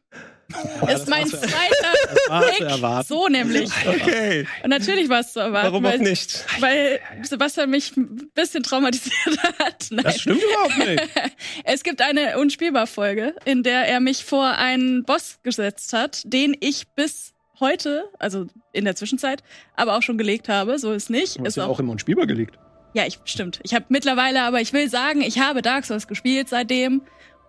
[0.91, 3.06] Ist mein zweiter Pick.
[3.08, 3.70] So nämlich.
[3.86, 4.47] Okay.
[4.64, 5.68] Und natürlich war es zu erwarten.
[5.68, 6.45] Warum auch weil, nicht?
[6.60, 9.88] Weil Sebastian mich ein bisschen traumatisiert hat.
[9.91, 10.04] Nein.
[10.04, 11.10] Das stimmt überhaupt nicht.
[11.64, 16.88] Es gibt eine Unspielbar-Folge, in der er mich vor einen Boss gesetzt hat, den ich
[16.95, 19.43] bis heute, also in der Zwischenzeit,
[19.76, 20.80] aber auch schon gelegt habe.
[20.80, 21.36] So ist nicht.
[21.38, 22.58] Du hast Ist ja auch, auch immer ein Spielbar gelegt.
[22.93, 23.60] ja, ich stimmt.
[23.64, 27.02] Ich habe mittlerweile, aber ich will sagen, ich habe Dark Souls gespielt seitdem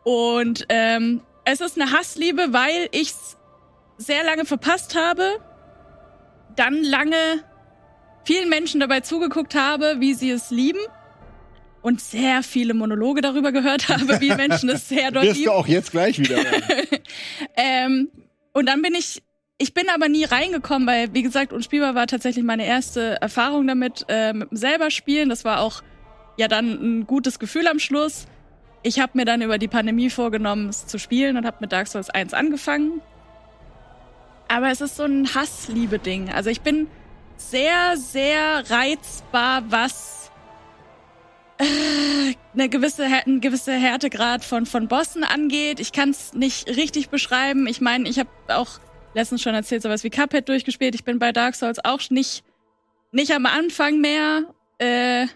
[0.04, 3.36] und ähm, es ist eine Hassliebe, weil ich's
[3.96, 5.24] sehr lange verpasst habe,
[6.56, 7.44] dann lange
[8.24, 10.80] vielen Menschen dabei zugeguckt habe, wie sie es lieben
[11.82, 15.52] und sehr viele Monologe darüber gehört habe, wie Menschen es sehr doll Wirst du lieben.
[15.52, 16.38] auch jetzt gleich wieder.
[17.56, 18.08] Ähm,
[18.52, 19.22] und dann bin ich,
[19.58, 24.04] ich bin aber nie reingekommen, weil, wie gesagt, Unspielbar war tatsächlich meine erste Erfahrung damit,
[24.08, 25.28] äh, mit dem selber spielen.
[25.28, 25.82] Das war auch
[26.36, 28.26] ja dann ein gutes Gefühl am Schluss.
[28.82, 31.86] Ich habe mir dann über die Pandemie vorgenommen, es zu spielen und habe mit Dark
[31.86, 33.02] Souls 1 angefangen.
[34.48, 36.30] Aber es ist so ein Hass-Liebe-Ding.
[36.30, 36.88] Also ich bin
[37.36, 40.30] sehr, sehr reizbar, was
[41.58, 45.78] äh, eine gewisse, ein gewisser Härtegrad von, von Bossen angeht.
[45.78, 47.66] Ich kann es nicht richtig beschreiben.
[47.66, 48.80] Ich meine, ich habe auch
[49.14, 50.94] letztens schon erzählt, sowas wie Cuphead durchgespielt.
[50.94, 52.44] Ich bin bei Dark Souls auch nicht,
[53.12, 54.44] nicht am Anfang mehr.
[54.78, 55.26] Äh,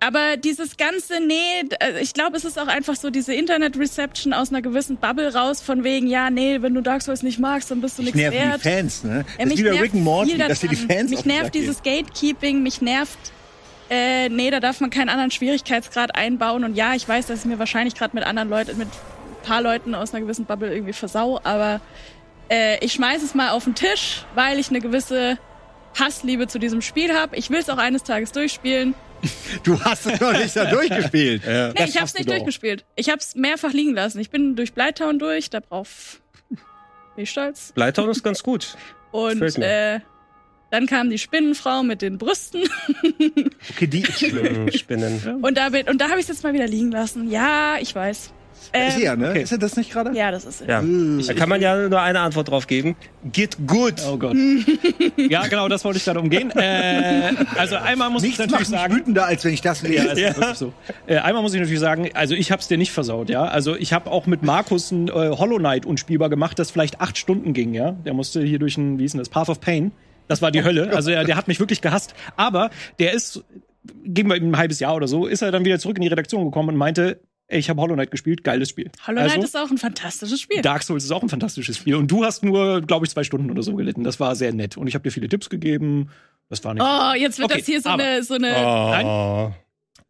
[0.00, 1.34] aber dieses ganze, nee,
[1.78, 5.60] äh, ich glaube, es ist auch einfach so diese Internet-Reception aus einer gewissen Bubble raus,
[5.60, 8.20] von wegen, ja, nee, wenn du Dark Souls nicht magst, dann bist du Ich nichts
[8.30, 8.64] nerven wert.
[8.64, 9.16] die Fans, ne?
[9.16, 10.76] Ja, Das ist mich wieder Rick and Morty, dass dir die.
[10.76, 11.62] Fans Mich nervt gehen.
[11.62, 13.18] dieses Gatekeeping, mich nervt,
[13.90, 16.64] äh, nee, da darf man keinen anderen Schwierigkeitsgrad einbauen.
[16.64, 19.60] Und ja, ich weiß, dass ich mir wahrscheinlich gerade mit anderen Leuten, mit ein paar
[19.62, 21.80] Leuten aus einer gewissen Bubble irgendwie versau, aber
[22.48, 25.38] äh, ich schmeiß es mal auf den Tisch, weil ich eine gewisse
[25.98, 27.36] Hassliebe zu diesem Spiel habe.
[27.36, 28.94] Ich will es auch eines Tages durchspielen.
[29.64, 31.42] Du hast es noch nicht da durchgespielt.
[31.46, 32.34] Nee, Das ich hab's du nicht doch.
[32.34, 32.84] durchgespielt.
[32.96, 34.18] Ich hab's mehrfach liegen lassen.
[34.20, 37.72] Ich bin durch Blighttown durch, darauf bin ich stolz.
[37.74, 38.76] Blighttown ist ganz gut.
[39.12, 40.00] Und äh,
[40.70, 42.62] dann kam die Spinnenfrau mit den Brüsten.
[43.74, 44.70] Okay, die ist schlimm.
[44.72, 45.42] Spinnen.
[45.42, 47.28] Und da, bin- und da habe ich es jetzt mal wieder liegen lassen.
[47.30, 48.32] Ja, ich weiß.
[48.72, 49.30] Ähm, ist ja, ne?
[49.30, 49.42] okay.
[49.42, 50.12] Ist er das nicht gerade?
[50.16, 50.82] ja, das ist Ja.
[50.82, 52.96] Da kann man ja nur eine Antwort drauf geben.
[53.32, 53.94] Get good.
[54.08, 54.36] Oh Gott.
[55.16, 56.50] ja, genau, das wollte ich gerade umgehen.
[56.56, 58.94] Äh, also einmal muss Nichts ich natürlich sagen.
[58.94, 60.20] wütender, als wenn ich das Ja, lese.
[60.22, 60.72] ist wirklich so.
[61.06, 63.44] Äh, einmal muss ich natürlich sagen, also ich hab's dir nicht versaut, ja.
[63.44, 67.18] Also ich habe auch mit Markus ein äh, Hollow Knight unspielbar gemacht, das vielleicht acht
[67.18, 67.92] Stunden ging, ja.
[67.92, 69.92] Der musste hier durch ein, wie hieß denn das, Path of Pain.
[70.28, 70.90] Das war die Hölle.
[70.94, 72.14] Also der, der hat mich wirklich gehasst.
[72.36, 73.42] Aber der ist,
[74.04, 76.08] gegen wir ihm ein halbes Jahr oder so, ist er dann wieder zurück in die
[76.08, 77.18] Redaktion gekommen und meinte,
[77.50, 78.90] ey, ich habe Hollow Knight gespielt, geiles Spiel.
[79.06, 80.62] Hollow Knight also, ist auch ein fantastisches Spiel.
[80.62, 81.94] Dark Souls ist auch ein fantastisches Spiel.
[81.96, 84.04] Und du hast nur, glaube ich, zwei Stunden oder so gelitten.
[84.04, 84.76] Das war sehr nett.
[84.76, 86.08] Und ich habe dir viele Tipps gegeben.
[86.48, 86.82] Das war nicht.
[86.82, 88.54] Oh, jetzt wird Okay, das hier so aber- eine, so eine.
[89.04, 89.52] Oh,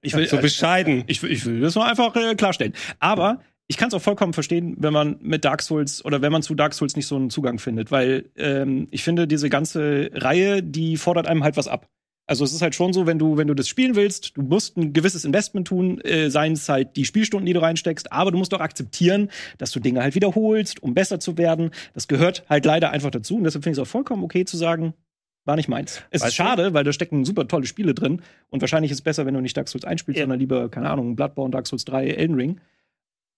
[0.02, 1.04] ich will, so bescheiden.
[1.06, 2.72] Ich, will- ich will das mal einfach äh, klarstellen.
[2.98, 6.42] Aber ich kann es auch vollkommen verstehen, wenn man mit Dark Souls oder wenn man
[6.42, 10.62] zu Dark Souls nicht so einen Zugang findet, weil ähm, ich finde, diese ganze Reihe,
[10.62, 11.86] die fordert einem halt was ab.
[12.30, 14.76] Also es ist halt schon so, wenn du, wenn du das spielen willst, du musst
[14.76, 18.38] ein gewisses Investment tun, äh, seien es halt die Spielstunden, die du reinsteckst, aber du
[18.38, 21.72] musst auch akzeptieren, dass du Dinge halt wiederholst, um besser zu werden.
[21.92, 23.36] Das gehört halt leider einfach dazu.
[23.36, 24.94] Und deshalb finde ich es auch vollkommen okay zu sagen,
[25.44, 26.02] war nicht meins.
[26.12, 26.42] Es Weißt ist du?
[26.44, 28.22] schade, weil da stecken super tolle Spiele drin.
[28.48, 30.22] Und wahrscheinlich ist es besser, wenn du nicht Dark Souls einspielst, Ja.
[30.22, 32.60] sondern lieber, keine Ahnung, Bloodborne, Dark Souls 3, Elden Ring.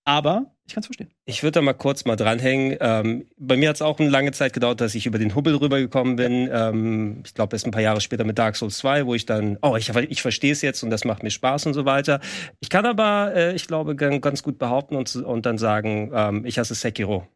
[0.05, 1.11] Aber ich kann es verstehen.
[1.27, 2.77] Ich würde da mal kurz mal dranhängen.
[2.81, 5.55] Ähm, bei mir hat es auch eine lange Zeit gedauert, dass ich über den Hubbel
[5.57, 6.49] rübergekommen bin.
[6.53, 9.59] Ähm, ich glaube, erst ein paar Jahre später mit Dark Souls 2, wo ich dann,
[9.63, 12.21] oh, ich, ich verstehe es jetzt und das macht mir Spaß und so weiter.
[12.61, 16.45] Ich kann aber, äh, ich glaube, gan- ganz gut behaupten und, und dann sagen, ähm,
[16.47, 17.27] ich hasse Sekiro.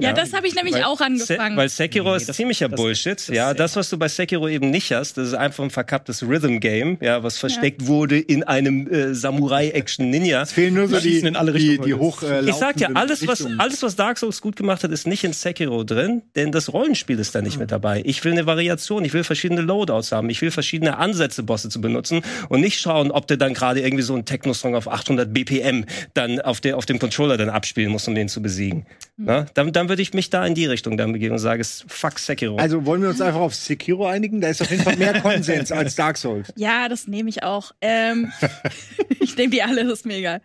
[0.00, 1.52] Ja, das habe ich nämlich Weil auch angefangen.
[1.54, 3.16] Se weil Sekiro Nee, ist das- ziemlicher das- Bullshit.
[3.16, 6.22] das- ja, das, was du bei Sekiro eben nicht hast, das ist einfach ein verkapptes
[6.26, 10.42] Rhythm-Game, ja, was versteckt wurde in einem äh, Samurai-Action-Ninja.
[10.42, 11.86] Es fehlen nur so die, in alle die, Richtungen.
[11.86, 14.82] die hoch äh, Ich sag dir, laufenden alles was, alles, was Dark Souls gut gemacht
[14.82, 18.02] hat, ist nicht in Sekiro drin, denn das Rollenspiel ist da nicht mit dabei.
[18.04, 21.80] Ich will eine Variation, ich will verschiedene Loadouts haben, ich will verschiedene Ansätze, Bosse zu
[21.80, 25.84] benutzen und nicht schauen, ob der dann gerade irgendwie so einen Techno-Song auf 800 BPM
[26.14, 28.86] dann auf, der, auf dem Controller dann abspielen muss, um den zu besiegen.
[29.16, 29.46] Na?
[29.54, 32.18] Dann, dann würde ich mich da in die Richtung dann begeben und sage, es- fuck
[32.18, 32.56] Sekiro.
[32.56, 34.40] Also wollen wir uns einfach auf Sekiro einigen?
[34.40, 36.52] Da ist auf jeden Fall mehr Konsens als Dark Souls.
[36.56, 37.72] Ja, das nehme ich auch.
[37.80, 38.32] Ähm,
[39.20, 40.40] ich nehme die alle, das ist mir egal.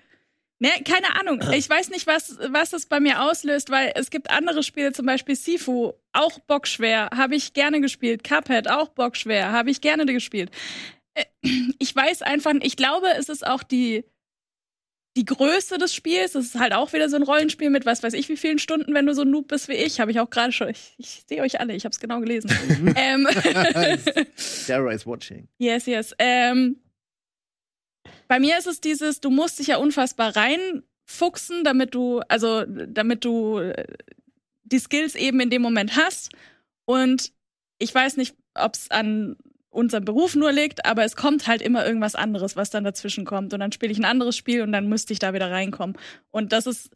[0.60, 1.40] Ne, keine Ahnung.
[1.54, 5.06] Ich weiß nicht, was, was das bei mir auslöst, weil es gibt andere Spiele, zum
[5.06, 8.24] Beispiel Sifu, auch bockschwer, habe ich gerne gespielt.
[8.24, 10.50] Cuphead, auch bockschwer, habe ich gerne gespielt.
[11.14, 11.26] Äh,
[11.80, 14.04] Ich weiß einfach, ich glaube, es ist auch die,
[15.18, 16.36] die Größe des Spiels.
[16.36, 18.94] Es ist halt auch wieder so ein Rollenspiel mit was weiß ich wie vielen Stunden,
[18.94, 20.00] wenn du so ein Noob bist wie ich.
[20.00, 20.70] Habe ich auch gerade schon.
[20.70, 22.52] Ich, ich sehe euch alle, ich habe es genau gelesen.
[22.96, 23.28] ähm,
[24.36, 25.48] Sarah is watching.
[25.58, 26.14] Yes, yes.
[26.20, 26.78] Ähm,
[28.28, 33.26] bei mir ist es dieses, du musst dich ja unfassbar reinfuchsen, damit du, also damit
[33.26, 33.86] du äh,
[34.66, 36.30] die Skills eben in dem Moment hast.
[36.86, 37.34] Und
[37.80, 39.36] ich weiß nicht, ob es an
[39.78, 43.54] unserem Beruf nur liegt, aber es kommt halt immer irgendwas anderes, was dann dazwischen kommt.
[43.54, 45.96] Und dann spiele ich ein anderes Spiel und dann müsste ich da wieder reinkommen.
[46.32, 46.90] Und das ist,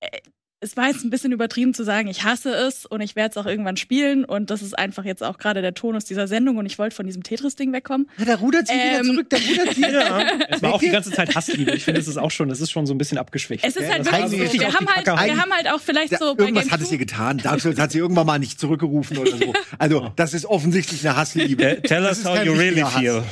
[0.00, 0.20] äh,
[0.60, 3.36] es war jetzt ein bisschen übertrieben zu sagen, ich hasse es und ich werde es
[3.36, 6.64] auch irgendwann spielen und das ist einfach jetzt auch gerade der Tonus dieser Sendung und
[6.64, 8.08] ich wollte von diesem Tetris-Ding wegkommen.
[8.16, 9.04] Ja, da rudert sie wieder Ähm.
[9.06, 10.26] zurück, da rudert sie wieder.
[10.48, 11.72] Es war auch die ganze Zeit Hassliebe.
[11.72, 13.64] Ich finde, es ist auch schon, das ist schon so ein bisschen abgeschwächt.
[13.64, 16.18] Es ist halt das wirklich so, wir haben, halt, wir haben halt auch vielleicht Da,
[16.18, 17.58] so irgendwas hat es ihr 2 getan.
[17.58, 19.52] Souls hat sie irgendwann mal nicht zurückgerufen oder so.
[19.78, 21.62] Also, das ist offensichtlich eine Hassliebe.
[21.64, 23.22] Äh, Tell Das us how you really feel.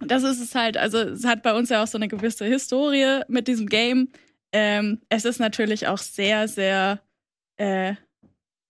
[0.00, 3.20] Das ist es halt, also es hat bei uns ja auch so eine gewisse Historie
[3.28, 4.08] mit diesem Game.
[4.54, 7.00] Ähm, es ist natürlich auch sehr, sehr,
[7.56, 7.94] äh,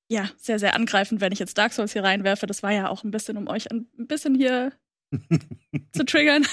[0.09, 2.47] ja, sehr, sehr angreifend, wenn ich jetzt Dark Souls hier reinwerfe.
[2.47, 4.73] Das war ja auch ein bisschen, um euch ein bisschen hier
[5.93, 6.47] zu triggern.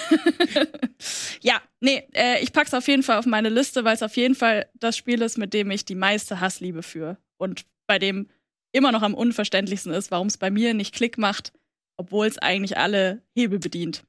[1.41, 4.35] ja, nee, äh, ich pack's auf jeden Fall auf meine Liste, weil es auf jeden
[4.35, 7.17] Fall das Spiel ist, mit dem ich die meiste Hassliebe führe.
[7.37, 8.27] Und bei dem
[8.73, 11.53] immer noch am unverständlichsten ist, warum es bei mir nicht Klick macht,
[11.95, 14.03] obwohl es eigentlich alle Hebel bedient.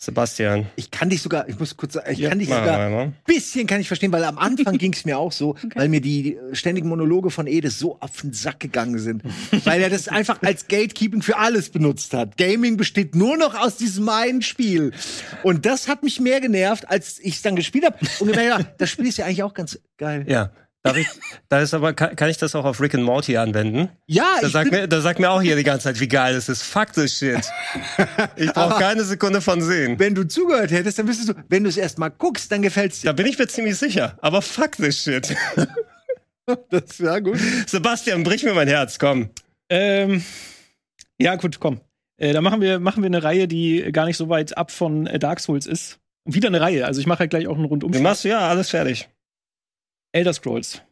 [0.00, 0.66] Sebastian.
[0.76, 3.66] Ich kann dich sogar, ich muss kurz sagen, ich Ja, kann dich sogar ein bisschen
[3.66, 6.54] kann ich verstehen, weil am Anfang ging es mir auch so, weil mir die äh,
[6.54, 9.24] ständigen Monologe von Edis so auf den Sack gegangen sind.
[9.64, 12.36] weil er das einfach als Gatekeeping für alles benutzt hat.
[12.36, 14.92] Gaming besteht nur noch aus diesem einen Spiel.
[15.42, 17.98] Und das hat mich mehr genervt, als ich es dann gespielt habe.
[18.20, 20.24] Und gemerkt, ja, das Spiel ist ja eigentlich auch ganz geil.
[20.28, 20.52] Ja.
[20.84, 21.08] Darf ich,
[21.48, 23.88] da ist aber, kann, kann ich das auch auf Rick and Morty anwenden?
[24.06, 26.34] Ja, Da ich sagt, mir, da sagt mir auch hier die ganze Zeit, wie geil
[26.36, 26.62] es ist.
[26.62, 27.40] Fuck this shit.
[28.36, 29.98] Ich brauche keine Sekunde von sehen.
[29.98, 33.00] wenn du zugehört hättest, dann wüsstest du, wenn du es erst mal guckst, dann gefällt's
[33.00, 33.08] dir.
[33.08, 34.16] Da bin ich mir ziemlich sicher.
[34.22, 35.34] Aber fuck this shit.
[36.70, 37.38] Das wäre gut.
[37.66, 39.28] Sebastian, brich mir mein Herz, komm.
[39.68, 40.24] Ähm,
[41.20, 41.80] ja, gut, komm.
[42.16, 45.06] Äh, da machen wir, machen wir eine Reihe, die gar nicht so weit ab von
[45.06, 45.98] äh, Dark Souls ist.
[46.24, 46.86] Wieder eine Reihe.
[46.86, 48.02] Also ich mache halt gleich auch einen Du Rundumschlag.
[48.02, 49.08] machst ja alles fertig.
[50.12, 50.82] Elder Scrolls.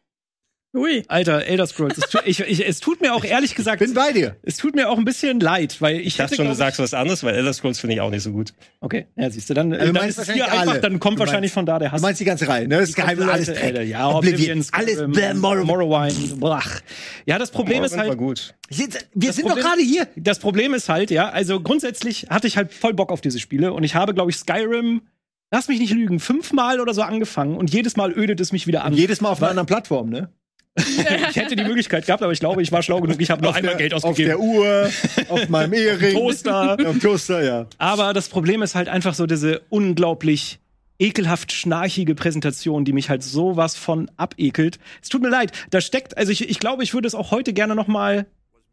[0.75, 1.03] Ui.
[1.07, 1.97] Alter, Elder Scrolls.
[1.97, 4.35] Es, tu, ich, ich, es tut mir auch ehrlich gesagt, Bin bei dir.
[4.43, 6.77] es tut mir auch ein bisschen leid, weil ich, Ich dachte hätte, schon, du sagst
[6.79, 8.49] was anderes, weil Elder Scrolls finde ich auch nicht so gut.
[8.51, 10.81] ich, Okay, ja, siehst du, dann, Also du dann ist es hier wahrscheinlich einfach, alle.
[10.81, 12.01] dann kommt Du wahrscheinlich meinst- von da der Du Hass.
[12.01, 12.79] meinst die ganze Reihe, ne?
[12.81, 13.87] Das Geheime, alles Alter, Dreck.
[13.87, 15.65] Ja, Oblivion, alles bäh, Morrowind.
[15.67, 16.81] Morrowind, blach.
[17.25, 18.55] Ja, das Problem ist Morrowind war halt, gut.
[18.69, 20.07] Jetzt, wir Das sind Problem- doch gerade hier.
[20.17, 23.73] das Problem ist halt, ja, also grundsätzlich hatte ich halt voll Bock auf diese Spiele
[23.73, 25.01] und ich habe, glaube ich, Skyrim,
[25.51, 28.83] lass mich nicht lügen, fünfmal oder so angefangen und jedes Mal ödet es mich wieder
[28.83, 28.93] an.
[28.93, 30.29] Jedes Mal auf einer anderen Plattform, ne?
[30.77, 33.55] ich hätte die Möglichkeit gehabt, aber ich glaube, ich war schlau genug, ich habe nur
[33.55, 34.37] einmal der, Geld Auf ausgegeben.
[34.37, 34.89] der Uhr,
[35.29, 36.13] auf meinem Ehering.
[36.13, 36.77] Toaster.
[36.87, 37.65] Auf Toaster, ja.
[37.79, 40.59] Aber das Problem ist halt einfach so diese unglaublich
[40.99, 44.79] ekelhaft schnarchige Präsentation, die mich halt sowas von abekelt.
[45.01, 47.53] Es tut mir leid, da steckt, also ich, ich glaube, ich würde es auch heute
[47.53, 48.27] gerne noch mal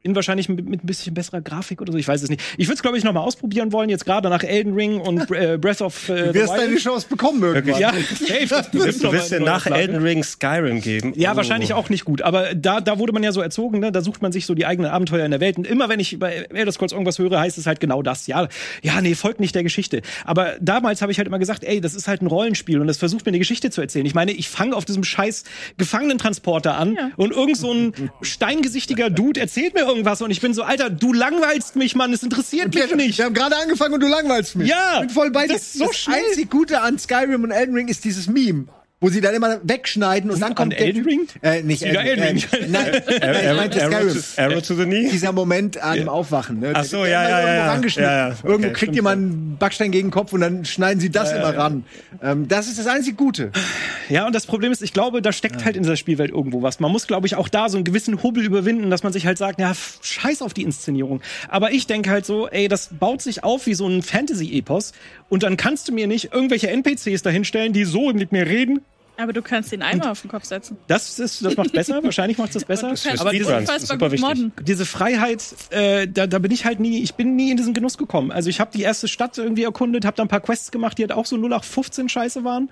[0.05, 2.41] in wahrscheinlich mit, mit ein bisschen besserer Grafik oder so, ich weiß es nicht.
[2.59, 5.31] Ich würde es, glaube ich, noch mal ausprobieren wollen, jetzt gerade nach Elden Ring und
[5.31, 7.81] äh, Breath of äh, Du the wirst deine Chance bekommen irgendwann.
[7.81, 8.67] ja, safe.
[8.71, 11.15] Du wirst, du wirst dir nach Elden Ring Skyrim geben.
[11.17, 11.37] Ja, Oh.
[11.37, 12.21] wahrscheinlich auch nicht gut.
[12.21, 13.91] Aber da, da wurde man ja so erzogen, ne?
[13.93, 15.57] da sucht man sich so die eigenen Abenteuer in der Welt.
[15.57, 18.27] Und immer wenn ich bei Elder Scrolls irgendwas höre, heißt es halt genau das.
[18.27, 18.49] Ja,
[18.83, 20.03] ja, nee, folgt nicht der Geschichte.
[20.27, 22.99] Aber damals habe ich halt immer gesagt, ey, das ist halt ein Rollenspiel und das
[22.99, 24.05] versucht mir eine Geschichte zu erzählen.
[24.05, 25.45] Ich meine, ich fange auf diesem scheiß
[25.79, 27.11] Gefangenentransporter an Ja.
[27.17, 31.12] und irgend so ein steingesichtige Dude erzählt mir irgendwas und ich bin so, Alter, du
[31.12, 33.18] langweilst mich, Mann, es interessiert mich Wir, nicht.
[33.18, 34.68] wir haben gerade angefangen und du langweilst mich.
[34.68, 35.55] Ja, Ich bin voll bei dir.
[35.55, 36.16] das ist so schnell.
[36.30, 38.66] einzig Gute an Skyrim und Elden Ring ist dieses Meme.
[39.05, 41.29] Wo sie dann immer wegschneiden und dann An kommt der Elden Ring?
[41.43, 42.45] Äh, nicht Elden, Elden Ring.
[42.53, 44.15] Äh, nein, Arrow, meinte Skyrim.
[44.15, 45.11] to, arrow to the knee?
[45.11, 46.61] Dieser Moment an dem Aufwachen.
[46.61, 46.73] Ne?
[46.73, 48.03] Ach so, ja, immer ja, irgendwo ja.
[48.07, 48.37] Ja, ja.
[48.43, 51.55] Irgendwo Okay, kriegt jemand einen Backstein gegen den Kopf und dann schneiden sie das immer
[51.55, 51.85] ran.
[52.23, 53.53] Ähm, das ist das einzig Gute.
[54.09, 56.81] Ja, und das Problem ist, ich glaube, da steckt halt in dieser Spielwelt irgendwo was.
[56.81, 59.37] Man muss, glaube ich, auch da so einen gewissen Hubbel überwinden, dass man sich halt
[59.37, 61.21] sagt, ja, scheiß auf die Inszenierung.
[61.51, 64.93] Aber ich denke halt so, ey, das baut sich auf wie so ein Fantasy-Epos.
[65.29, 68.81] Und dann kannst du mir nicht irgendwelche NPCs dahinstellen, die so mit mir reden.
[69.17, 70.77] Aber du kannst den Eimer auf den Kopf setzen.
[70.89, 72.03] Das ist, das macht besser.
[72.03, 72.89] Wahrscheinlich macht das besser.
[72.89, 74.53] Und Aber Speedruns, unfassbar super wichtig.
[74.62, 77.97] diese Freiheit, äh, da, da bin ich halt nie, ich bin nie in diesen Genuss
[77.97, 78.33] gekommen.
[78.33, 81.03] Also ich habe die erste Stadt irgendwie erkundet, habe da ein paar Quests gemacht, die
[81.03, 82.71] halt auch so 0815 Scheiße waren.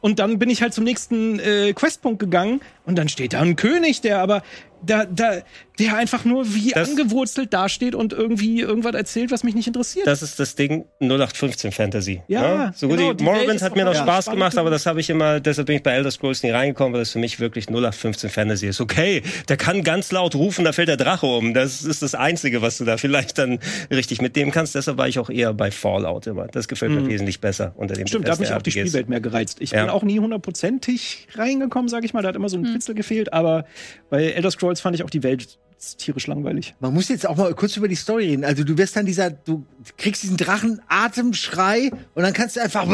[0.00, 3.56] Und dann bin ich halt zum nächsten äh, Questpunkt gegangen und dann steht da ein
[3.56, 4.42] König, der aber
[4.82, 5.38] da, da,
[5.78, 10.06] der einfach nur wie Das- angewurzelt dasteht und irgendwie irgendwas erzählt, was mich nicht interessiert.
[10.06, 12.22] Das ist das Ding 0815 Fantasy.
[12.28, 14.70] Ja, So gut, genau, die die Welt Morrowind hat mir noch ja, Spaß gemacht, aber
[14.70, 17.18] das habe ich immer, deshalb bin ich bei Elder Scrolls nie reingekommen, weil das für
[17.18, 18.80] mich wirklich 0815 Fantasy ist.
[18.80, 21.54] Okay, der kann ganz laut rufen, da fällt der Drache um.
[21.54, 23.58] Das ist das Einzige, was du da vielleicht dann
[23.90, 24.76] richtig mit dem kannst.
[24.76, 26.46] Deshalb war ich auch eher bei Fallout immer.
[26.46, 28.06] Das gefällt mir wesentlich besser unter dem Mhm.
[28.08, 28.70] Stimmt, da hat mich auch die.
[28.70, 29.56] Spielwelt mehr gereizt.
[29.60, 29.80] Ich Ja.
[29.82, 32.22] bin auch nie hundertprozentig reingekommen, sag ich mal.
[32.22, 33.64] Da hat immer so ein Fitzel gefehlt, aber
[34.10, 35.58] bei Elder Scrolls fand ich auch die Welt
[35.96, 36.74] tierisch langweilig.
[36.80, 38.44] Man muss jetzt auch mal kurz über die Story reden.
[38.44, 39.64] Also du wirst dann dieser, du
[39.96, 42.86] kriegst diesen Drachen-Atemschrei und dann kannst du einfach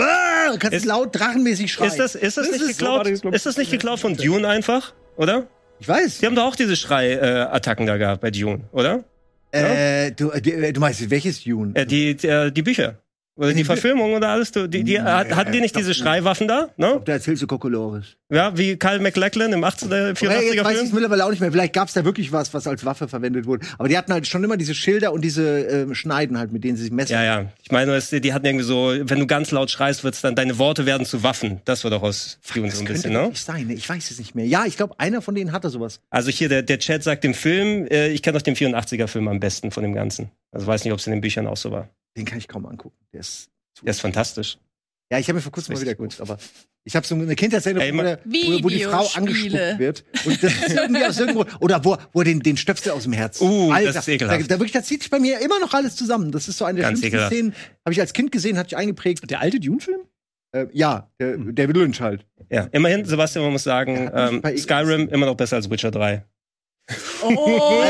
[0.59, 1.91] kannst Ist- laut drachenmäßig schreien.
[1.91, 3.07] Ist das, ist das, nicht ist geklaut?
[3.07, 4.93] das, ich, ist das nicht geklaut von Dune einfach?
[5.16, 5.47] Oder?
[5.78, 6.18] Ich weiß.
[6.18, 9.05] Die haben doch auch diese Schrei-Attacken da gehabt bei Dune, oder?
[9.53, 11.74] Äh, du, du, du meinst welches Dune?
[11.74, 12.99] Äh, die, die, äh, die Bücher.
[13.41, 14.53] Oder die Verfilmung oder alles.
[14.53, 16.68] Du- Die, die, hat- hatten die nicht diese Schreiwaffen da?
[16.76, 17.01] Ne?
[17.05, 18.16] Da erzählst du Kokolores.
[18.32, 20.95] Ja, wie Kyle MacLachlan im 18er, Okay, jetzt 84er weiß ich es Film.
[20.95, 21.51] mittlerweile auch nicht mehr.
[21.51, 23.66] Vielleicht gab es da wirklich was, was als Waffe verwendet wurde.
[23.78, 26.76] Aber die hatten halt schon immer diese Schilder und diese ähm, Schneiden halt, mit denen
[26.76, 27.12] sie sich messen.
[27.14, 27.47] Ja, ja.
[27.62, 30.59] Ich meine, es- die hatten irgendwie so, wenn du ganz laut schreist, wird's dann, deine
[30.59, 31.61] Worte werden zu Waffen.
[31.64, 33.20] Das war doch aus Dune so ein bisschen, ne?
[33.20, 33.72] wirklich sein, ne?
[33.74, 34.47] Ich weiß es nicht mehr.
[34.47, 36.01] Ja, ich glaube, einer von denen hatte sowas.
[36.11, 39.41] Also hier, der, der Chat sagt im Film, äh, ich kenne doch den 84er-Film am
[39.41, 40.30] besten von dem Ganzen.
[40.53, 41.88] Also weiß nicht, ob es in den Büchern auch so war.
[42.16, 42.96] Den kann ich kaum angucken.
[43.12, 44.58] Der ist zu Der ist fantastisch.
[45.12, 46.38] Ja, ich habe mir vor kurzem mal wieder Richtig geguckt, aber
[46.84, 50.04] ich habe so eine Kindheitserinnerung, wo, wo, die Frau angespuckt wird.
[50.24, 53.12] Und das ist irgendwie aus irgendwo, oder wo, wo er den, den Stöpsel aus dem
[53.12, 53.40] Herz.
[53.40, 54.40] Uh, das ist ekelhaft.
[54.42, 56.30] Da, da wirklich, da zieht sich bei mir immer noch alles zusammen.
[56.32, 57.32] Das ist so eine der Ganz schlimmsten ekelhaft.
[57.34, 57.54] Szenen.
[57.84, 59.28] Habe ich als Kind gesehen, hat sich eingeprägt.
[59.30, 60.00] Der alte Dune-Film?
[60.52, 61.54] Äh, ja, der, Hm.
[61.54, 62.24] David Lynch halt.
[62.48, 65.90] Ja, immerhin, Sebastian, man muss sagen, Ja, ähm, bei- Skyrim immer noch besser als Witcher
[65.90, 66.24] 3.
[67.22, 67.82] Oh.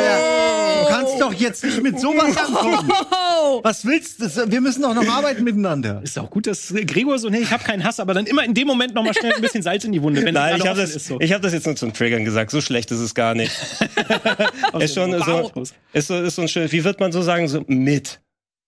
[0.80, 2.88] Du kannst doch jetzt nicht mit sowas ankommen.
[3.62, 4.50] Was willst du?
[4.50, 6.00] Wir müssen doch noch arbeiten miteinander.
[6.02, 8.54] Ist auch gut, dass Gregor so, nee, ich habe keinen Hass, aber dann immer in
[8.54, 10.24] dem Moment noch mal schnell ein bisschen Salz in die Wunde.
[10.24, 11.20] Wenn Nein, es ich habe das, ist, so.
[11.20, 12.50] ich hab das jetzt nur zum Triggern gesagt.
[12.50, 13.52] So schlecht ist es gar nicht.
[14.80, 15.50] Ist schon so,
[15.92, 18.20] ist so, ist so ein schön, wie wird man so sagen, so mit.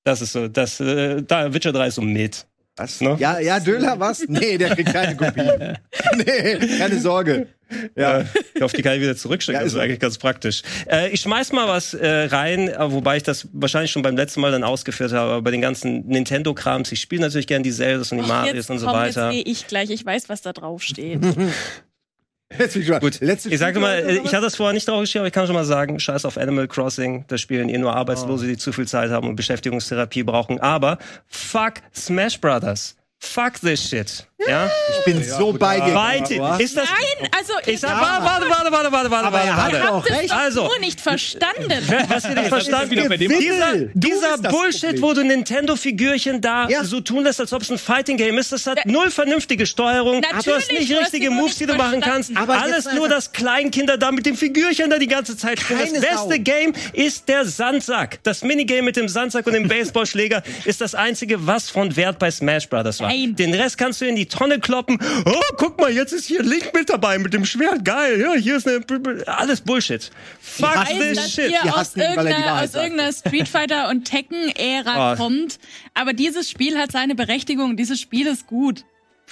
[0.05, 2.47] Das ist so, das, äh, da, Witcher 3 ist so mit.
[2.77, 3.01] Was?
[3.03, 3.17] Ne?
[3.19, 4.25] Ja, ja, Döler, was?
[4.29, 5.43] Nee, der kriegt keine Kopie.
[6.17, 7.49] nee, keine Sorge.
[7.95, 8.21] Ja.
[8.21, 9.59] Äh, Ich hoffe, die kann ich wieder zurückschicken.
[9.61, 10.63] Ja, das ist eigentlich ganz praktisch.
[10.91, 14.41] Äh, ich schmeiß mal was äh, rein, äh, wobei ich das wahrscheinlich schon beim letzten
[14.41, 15.33] Mal dann ausgeführt habe.
[15.33, 18.79] Aber bei den ganzen Nintendo-Krams, ich spiele natürlich gerne die Zeldas und die Marios und
[18.79, 19.31] so weiter.
[19.31, 19.91] Jetzt sehe ich gleich.
[19.91, 21.21] Ich weiß, was da drauf steht.
[22.59, 24.87] Jetzt bin ich schon- Gut, Letzte ich sage mal, äh, ich hatte das vorher nicht
[24.89, 27.25] draufgeschrieben, aber ich kann schon mal sagen, scheiß auf Animal Crossing.
[27.29, 30.61] Da spielen eh nur Arbeitslose, die zu viel Zeit haben und Beschäftigungstherapie brauchen.
[30.61, 30.99] Aber
[31.29, 32.97] fuck Smash Brothers.
[33.19, 34.27] Fuck this shit.
[34.49, 34.71] Ja?
[34.99, 36.57] Ich bin so bei dir.
[36.59, 36.89] Ist das.
[36.89, 39.77] Nein, also Ich sag, warte, warte, warte, warte, warte, warte, Aber er hat warte.
[39.77, 40.33] ja auch habt es recht.
[40.33, 40.63] Also.
[40.65, 41.73] nur nicht verstanden.
[42.09, 45.03] Was wir nicht verstanden dem Dieser, dieser Bullshit, Problem.
[45.03, 46.85] wo du Nintendo-Figürchen da Ja.
[46.85, 50.23] so tun lässt, als ob es ein Fighting Game ist, das hat null vernünftige Steuerung.
[50.23, 52.37] du hast Natürlich, nicht du hast richtige die nur Moves, die nicht du machen kannst.
[52.37, 55.81] Aber Alles nur, dass Kleinkinder da mit den Figürchen da die ganze Zeit spielen.
[55.81, 56.29] Das beste Sau.
[56.39, 58.19] Game ist der Sandsack.
[58.23, 62.31] Das Minigame mit dem Sandsack und dem Baseballschläger ist das einzige, was von Wert bei
[62.31, 63.09] Smash Brothers war.
[63.09, 63.35] Nein.
[63.37, 64.99] Den Rest kannst du in die Tonne kloppen.
[65.27, 67.85] Oh, guck mal, jetzt ist hier Link mit dabei mit dem Schwert.
[67.85, 68.21] Geil.
[68.21, 68.85] Ja, hier ist eine.
[69.27, 70.11] Alles Bullshit.
[70.41, 71.51] Fuck hassen weiß, this dass shit.
[71.51, 75.17] ihr Die aus ihn, er irgendeiner, aus irgendeiner Street Fighter und Tekken-Ära Oh.
[75.17, 75.59] kommt.
[75.95, 77.77] Aber dieses Spiel hat seine Berechtigung.
[77.77, 78.85] Dieses Spiel ist gut.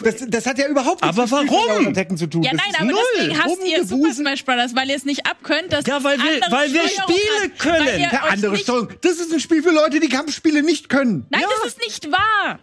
[0.03, 1.87] Das, das hat ja überhaupt nichts Aber mit warum?
[1.87, 2.43] Oder Tekken zu tun.
[2.43, 3.01] Ja, nein, aber null.
[3.19, 4.15] deswegen hasst ihr Super.
[4.15, 7.43] Smash Bros., weil ihr es nicht abkönnt, dass Ja, weil wir- andere weil wir Spiele
[7.43, 7.87] hat, können.
[7.89, 8.89] Euch andere Steuerung.
[9.03, 11.27] Das ist ein Spiel für Leute, die Kampfspiele nicht können.
[11.29, 11.49] Nein, ja.
[11.63, 12.61] das ist nicht wahr.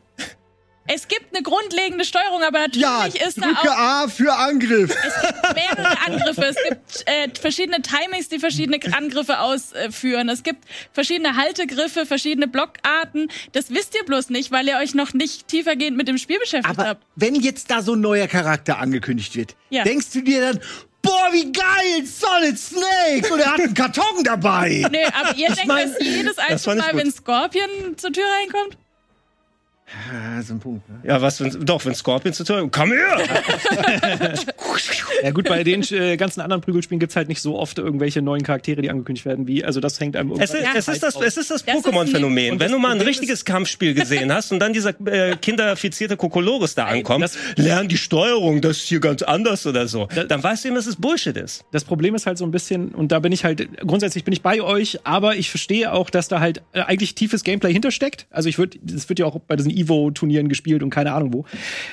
[0.88, 4.90] Es gibt eine grundlegende Steuerung, aber natürlich ja, ist da drücke auch A für Angriff.
[4.92, 6.46] Es gibt mehrere Angriffe.
[6.46, 10.30] Es gibt äh, verschiedene Timings, die verschiedene Angriffe ausführen.
[10.30, 10.64] Es gibt
[10.94, 13.30] verschiedene Haltegriffe, verschiedene Blockarten.
[13.52, 16.78] Das wisst ihr bloß nicht, weil ihr euch noch nicht tiefergehend mit dem Spiel beschäftigt
[16.80, 17.04] Aber habt.
[17.16, 19.84] wenn jetzt da so ein neuer Charakter angekündigt wird, Ja.
[19.84, 20.60] denkst du dir dann,
[21.02, 24.86] boah, wie geil, Solid Snake und er hat einen Karton dabei.
[24.92, 27.02] Nö, aber ihr denkt, mein, dass jedes einzelne nicht Mal, gut.
[27.02, 28.78] wenn Scorpion zur Tür reinkommt?
[29.90, 30.88] Ah, so ein Punkt.
[30.90, 31.00] Ne?
[31.04, 33.18] Ja, was, wenn, doch, wenn Scorpion zu tun komm her!
[35.24, 38.44] Ja gut, bei den äh, ganzen anderen Prügelspielen gibt's halt nicht so oft irgendwelche neuen
[38.44, 41.38] Charaktere, die angekündigt werden, wie, also das hängt einem Es ist, es ist das, es
[41.38, 42.60] ist das Pokémon-Phänomen.
[42.60, 46.86] Wenn du mal ein richtiges Kampfspiel gesehen hast und dann dieser äh, kinderfizierte Kokolores da
[46.86, 50.08] ankommt, das- lern die Steuerung, das ist hier ganz anders oder so.
[50.28, 51.64] Dann weißt du eben, dass es Bullshit ist.
[51.72, 54.42] Das Problem ist halt so ein bisschen, und da bin ich halt, grundsätzlich bin ich
[54.42, 58.28] bei euch, aber ich verstehe auch, dass da halt äh, eigentlich tiefes Gameplay hintersteckt.
[58.30, 61.46] Also ich würde, das wird ja auch bei diesen Evo-Turnieren gespielt und keine Ahnung wo.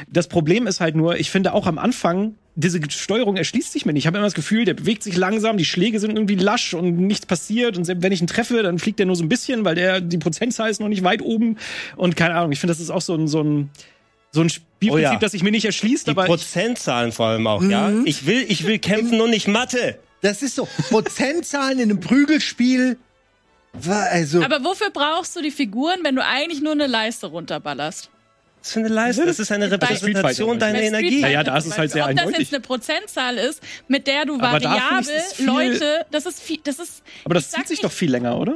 [0.09, 3.93] Das Problem ist halt nur, ich finde auch am Anfang, diese Steuerung erschließt sich mir
[3.93, 4.03] nicht.
[4.03, 6.99] Ich habe immer das Gefühl, der bewegt sich langsam, die Schläge sind irgendwie lasch und
[6.99, 7.76] nichts passiert.
[7.76, 10.01] Und selbst wenn ich ihn treffe, dann fliegt der nur so ein bisschen, weil der
[10.01, 11.59] die Prozentzahl ist noch nicht weit oben.
[11.97, 13.70] Und keine Ahnung, ich finde, das ist auch so ein, so ein,
[14.30, 15.18] so ein Spielprinzip, Oh ja.
[15.18, 16.07] das sich mir nicht erschließt.
[16.07, 17.93] Die aber ich, Prozentzahlen vor allem auch, ja.
[18.05, 19.99] Ich will, ich will kämpfen und nicht Mathe.
[20.20, 20.68] Das ist so.
[20.91, 22.99] Prozentzahlen in einem Prügelspiel.
[23.89, 24.43] Also.
[24.43, 28.11] Aber wofür brauchst du die Figuren, wenn du eigentlich nur eine Leiste runterballerst?
[28.62, 29.27] Was für eine Leistung?
[29.27, 31.20] Das ist eine Repräsentation deiner Energie.
[31.20, 32.39] Fighter Ja, ja, da ist es halt sehr Ob das eindeutig.
[32.51, 36.79] jetzt eine Prozentzahl ist, mit der du variabel das ist Leute, das ist viel, das
[36.79, 37.03] ist.
[37.25, 38.55] aber das zieht sich nicht- doch viel länger, oder?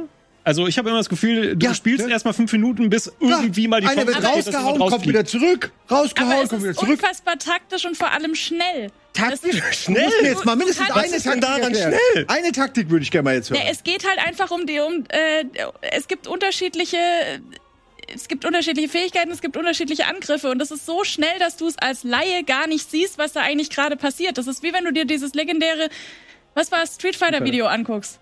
[0.49, 2.11] Also ich habe immer das Gefühl, du Ja, spielst ja.
[2.11, 6.33] erst mal fünf Minuten, bis irgendwie mal die einer wird rausgehauen, kommt wieder zurück, rausgehauen,
[6.33, 6.89] Aber es kommt wieder ist zurück.
[6.99, 8.89] unfassbar taktisch und vor allem schnell.
[9.13, 9.61] Taktisch.
[9.73, 10.09] Schnell.
[10.21, 11.93] Du jetzt mal mindestens eine Taktik daran erklären.
[12.13, 12.25] schnell?
[12.29, 13.61] Eine Taktik würde ich gerne mal jetzt hören.
[13.63, 15.45] Ja, es geht halt einfach um die, um, äh,
[15.91, 16.97] es gibt unterschiedliche,
[18.11, 21.67] es gibt unterschiedliche Fähigkeiten, es gibt unterschiedliche Angriffe und das ist so schnell, dass du
[21.67, 24.39] es als Laie gar nicht siehst, was da eigentlich gerade passiert.
[24.39, 25.89] Das ist wie wenn du dir dieses legendäre,
[26.55, 28.19] was war Street Fighter Video anguckst.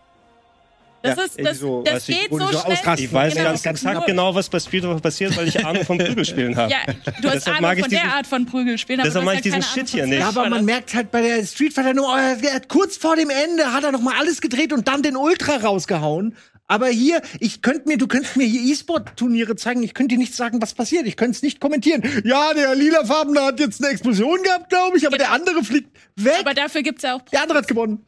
[1.03, 2.99] Das Ja, ist, das, so, das geht wo so so schnell.
[2.99, 3.45] Ich weiß Genau.
[3.49, 6.71] ganz exakt genau, was bei Street Fighter passiert, weil ich Ahnung vom Prügelspielen habe.
[6.71, 6.79] Ja,
[7.21, 9.61] du hast Ahnung ich von der diesen- Art von Prügelspielen, aber deshalb hast ich diesen
[9.61, 10.19] keine Shit hier von nicht.
[10.19, 13.71] Ja, aber man merkt halt bei der Street Fighter nur, oh, kurz vor dem Ende
[13.73, 16.35] hat er noch mal alles gedreht und dann den Ultra rausgehauen.
[16.69, 20.35] Aber hier, ich könnte mir, du könntest mir hier E-Sport-Turniere zeigen, ich könnte dir nicht
[20.35, 21.07] sagen, was passiert.
[21.07, 22.03] Ich könnte es nicht kommentieren.
[22.25, 26.35] Ja, der lilafarbene hat jetzt eine Explosion gehabt, glaube ich, aber der andere fliegt weg.
[26.41, 28.05] Aber dafür gibt's ja auch der andere hat gewonnen.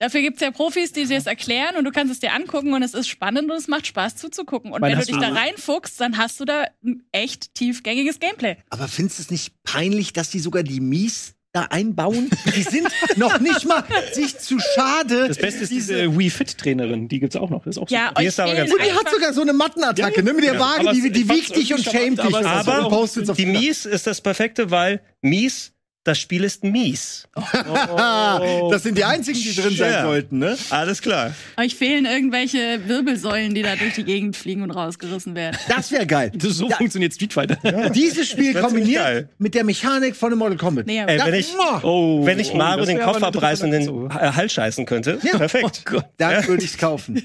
[0.00, 2.82] Dafür gibt's ja Profis, die dir es erklären und du kannst es dir angucken und
[2.82, 4.72] es ist spannend und es macht Spaß zuzugucken.
[4.72, 8.18] Und Meine, wenn du dich du- da reinfuchst, dann hast du da ein echt tiefgängiges
[8.18, 8.56] Gameplay.
[8.70, 12.28] Aber findest du es nicht peinlich, dass die sogar die Mies da einbauen?
[12.56, 15.28] Die sind noch nicht mal sich zu schade.
[15.28, 17.64] Das Beste ist diese Wii Fit Trainerin, die gibt's auch noch.
[17.64, 18.20] Das ist auch Ja, super.
[18.20, 20.60] Die ist aber ganz Und die hat sogar so eine Mattenattacke, ne, mit der Ja,
[20.60, 22.24] Waage, aber die, es- die wiegt dich und schämt dich.
[22.24, 23.46] aber es ist Aber so die.
[23.46, 25.70] Mies ist das Perfekte, weil Mies,
[26.04, 27.26] das Spiel ist mies.
[27.34, 28.40] Ah,
[28.70, 30.02] das sind die einzigen, die drin sein Ja.
[30.02, 30.56] sollten, ne?
[30.70, 31.34] Alles klar.
[31.58, 35.56] Euch fehlen irgendwelche Wirbelsäulen, die da durch die Gegend fliegen und rausgerissen werden.
[35.68, 36.30] Das wäre geil.
[36.34, 36.76] Das so Ja.
[36.76, 37.56] funktioniert Street Fighter.
[37.90, 40.86] Dieses Spiel kombiniert mit der Mechanik von einem Mortal Kombat.
[40.86, 41.48] Nee, Ey, Da- wenn ich!
[41.82, 45.18] Oh, wenn ich oh, Mario das den Kopf abreißen und den H- Hals scheißen könnte,
[45.22, 45.38] Ja.
[45.38, 45.84] perfekt.
[46.18, 47.22] Da würde ich's kaufen.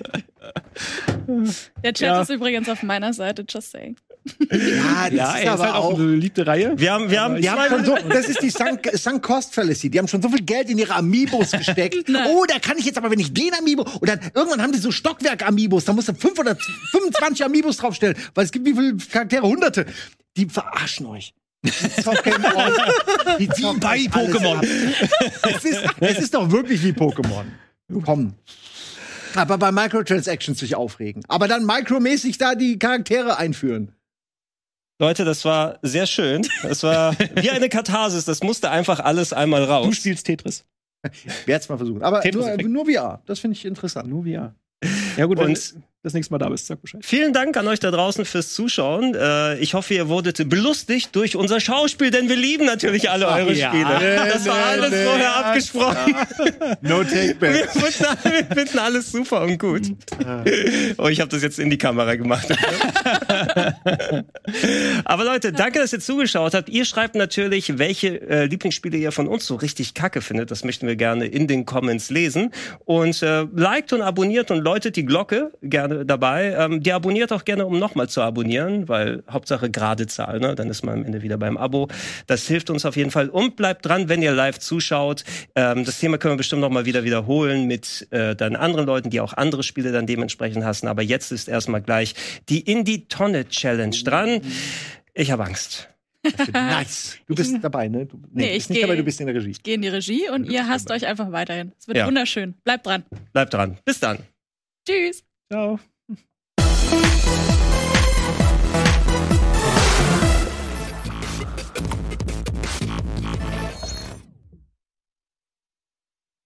[1.84, 2.22] Der Chat Ja.
[2.22, 3.96] ist übrigens auf meiner Seite, just saying.
[4.51, 5.95] Ja, das Ja, ist ey, ist aber halt auch auch.
[5.95, 6.74] eine beliebte Reihe.
[6.78, 9.89] Wir haben, wir haben, Die haben schon so, das ist die Sunk, Sunk Cost Fallacy.
[9.89, 12.09] Die haben schon so viel Geld in ihre Amiibos gesteckt.
[12.28, 14.80] Oh, da kann ich jetzt aber, wenn ich den Amiibo, und dann irgendwann haben die
[14.80, 16.55] so Stockwerk-Amiibos, da musst du 5 oder
[16.91, 19.43] 25 Amiibos draufstellen, weil es gibt wie viele Charaktere?
[19.47, 19.86] Hunderte.
[20.38, 21.34] Die verarschen euch.
[21.63, 23.38] Die zocken euch.
[23.38, 23.47] Die
[23.80, 24.65] bei Pokémon.
[25.55, 27.43] Es ist, es ist doch wirklich wie Pokémon.
[28.05, 28.34] Komm.
[29.36, 31.24] Aber bei Microtransactions sich aufregen.
[31.28, 33.91] Aber dann micromäßig da die Charaktere einführen.
[35.00, 36.45] Leute, das war sehr schön.
[36.64, 38.26] Das war wie eine Katharsis.
[38.26, 39.95] Das musste einfach alles einmal Du raus.
[39.95, 40.66] spielst Tetris.
[41.45, 42.04] Werde es mal versuchen.
[42.04, 43.22] Aber nur, nur VR.
[43.26, 44.10] Das finde ich interessant.
[44.10, 44.54] Nur VR.
[45.18, 47.02] Ja gut, wenn Und- du das nächste Mal da bist, sag Bescheid.
[47.04, 49.16] Vielen Dank an euch da draußen fürs Zuschauen.
[49.16, 53.52] Äh, ich hoffe, ihr wurdet belustigt durch unser Schauspiel, denn wir lieben natürlich alle eure
[53.54, 53.68] ja.
[53.70, 54.16] Spiele.
[54.32, 56.16] Das war alles vorher abgesprochen.
[56.82, 57.70] No take Wir back.
[57.72, 59.82] finden, alle- wir finden alles super und gut.
[60.97, 62.47] Oh, ich habe das jetzt in die Kamera gemacht.
[65.06, 66.70] Aber Leute, danke, dass ihr zugeschaut habt.
[66.70, 70.50] Ihr schreibt natürlich, welche äh, Lieblingsspiele ihr von uns so richtig kacke findet.
[70.52, 72.52] Das möchten wir gerne in den Comments lesen.
[72.86, 76.56] Und äh, liked und abonniert und läutet die Glocke gerne dabei.
[76.58, 80.56] Ähm, die abonniert auch gerne, um nochmal zu abonnieren, weil Hauptsache gerade Zahl, ne?
[80.56, 81.88] Dann ist man am Ende wieder beim Abo.
[82.28, 83.30] Das hilft uns auf jeden Fall.
[83.30, 85.24] Und bleibt dran, wenn ihr live zuschaut.
[85.56, 89.10] Ähm, das Thema können wir bestimmt noch mal wieder wiederholen mit äh, dann anderen Leuten,
[89.10, 90.88] die auch andere Spiele dann dementsprechend hassen.
[90.88, 92.16] Aber jetzt ist erstmal gleich
[92.50, 94.42] die In die Tonne Challenge dran.
[95.14, 95.90] Ich habe Angst.
[96.52, 97.18] Nice.
[97.28, 98.06] Du bist dabei, ne?
[98.06, 99.56] Du, nee, Nee, du ich bist nicht geh- dabei, du bist in der Regie.
[99.64, 101.72] Geh in die Regie und ihr hasst euch einfach weiterhin.
[101.80, 102.08] Es wird Ja.
[102.08, 102.56] wunderschön.
[102.66, 103.04] Bleibt dran.
[103.32, 103.78] Bleibt dran.
[103.86, 104.20] Bis dann.
[104.88, 105.24] Tschüss.
[105.52, 105.80] Ciao.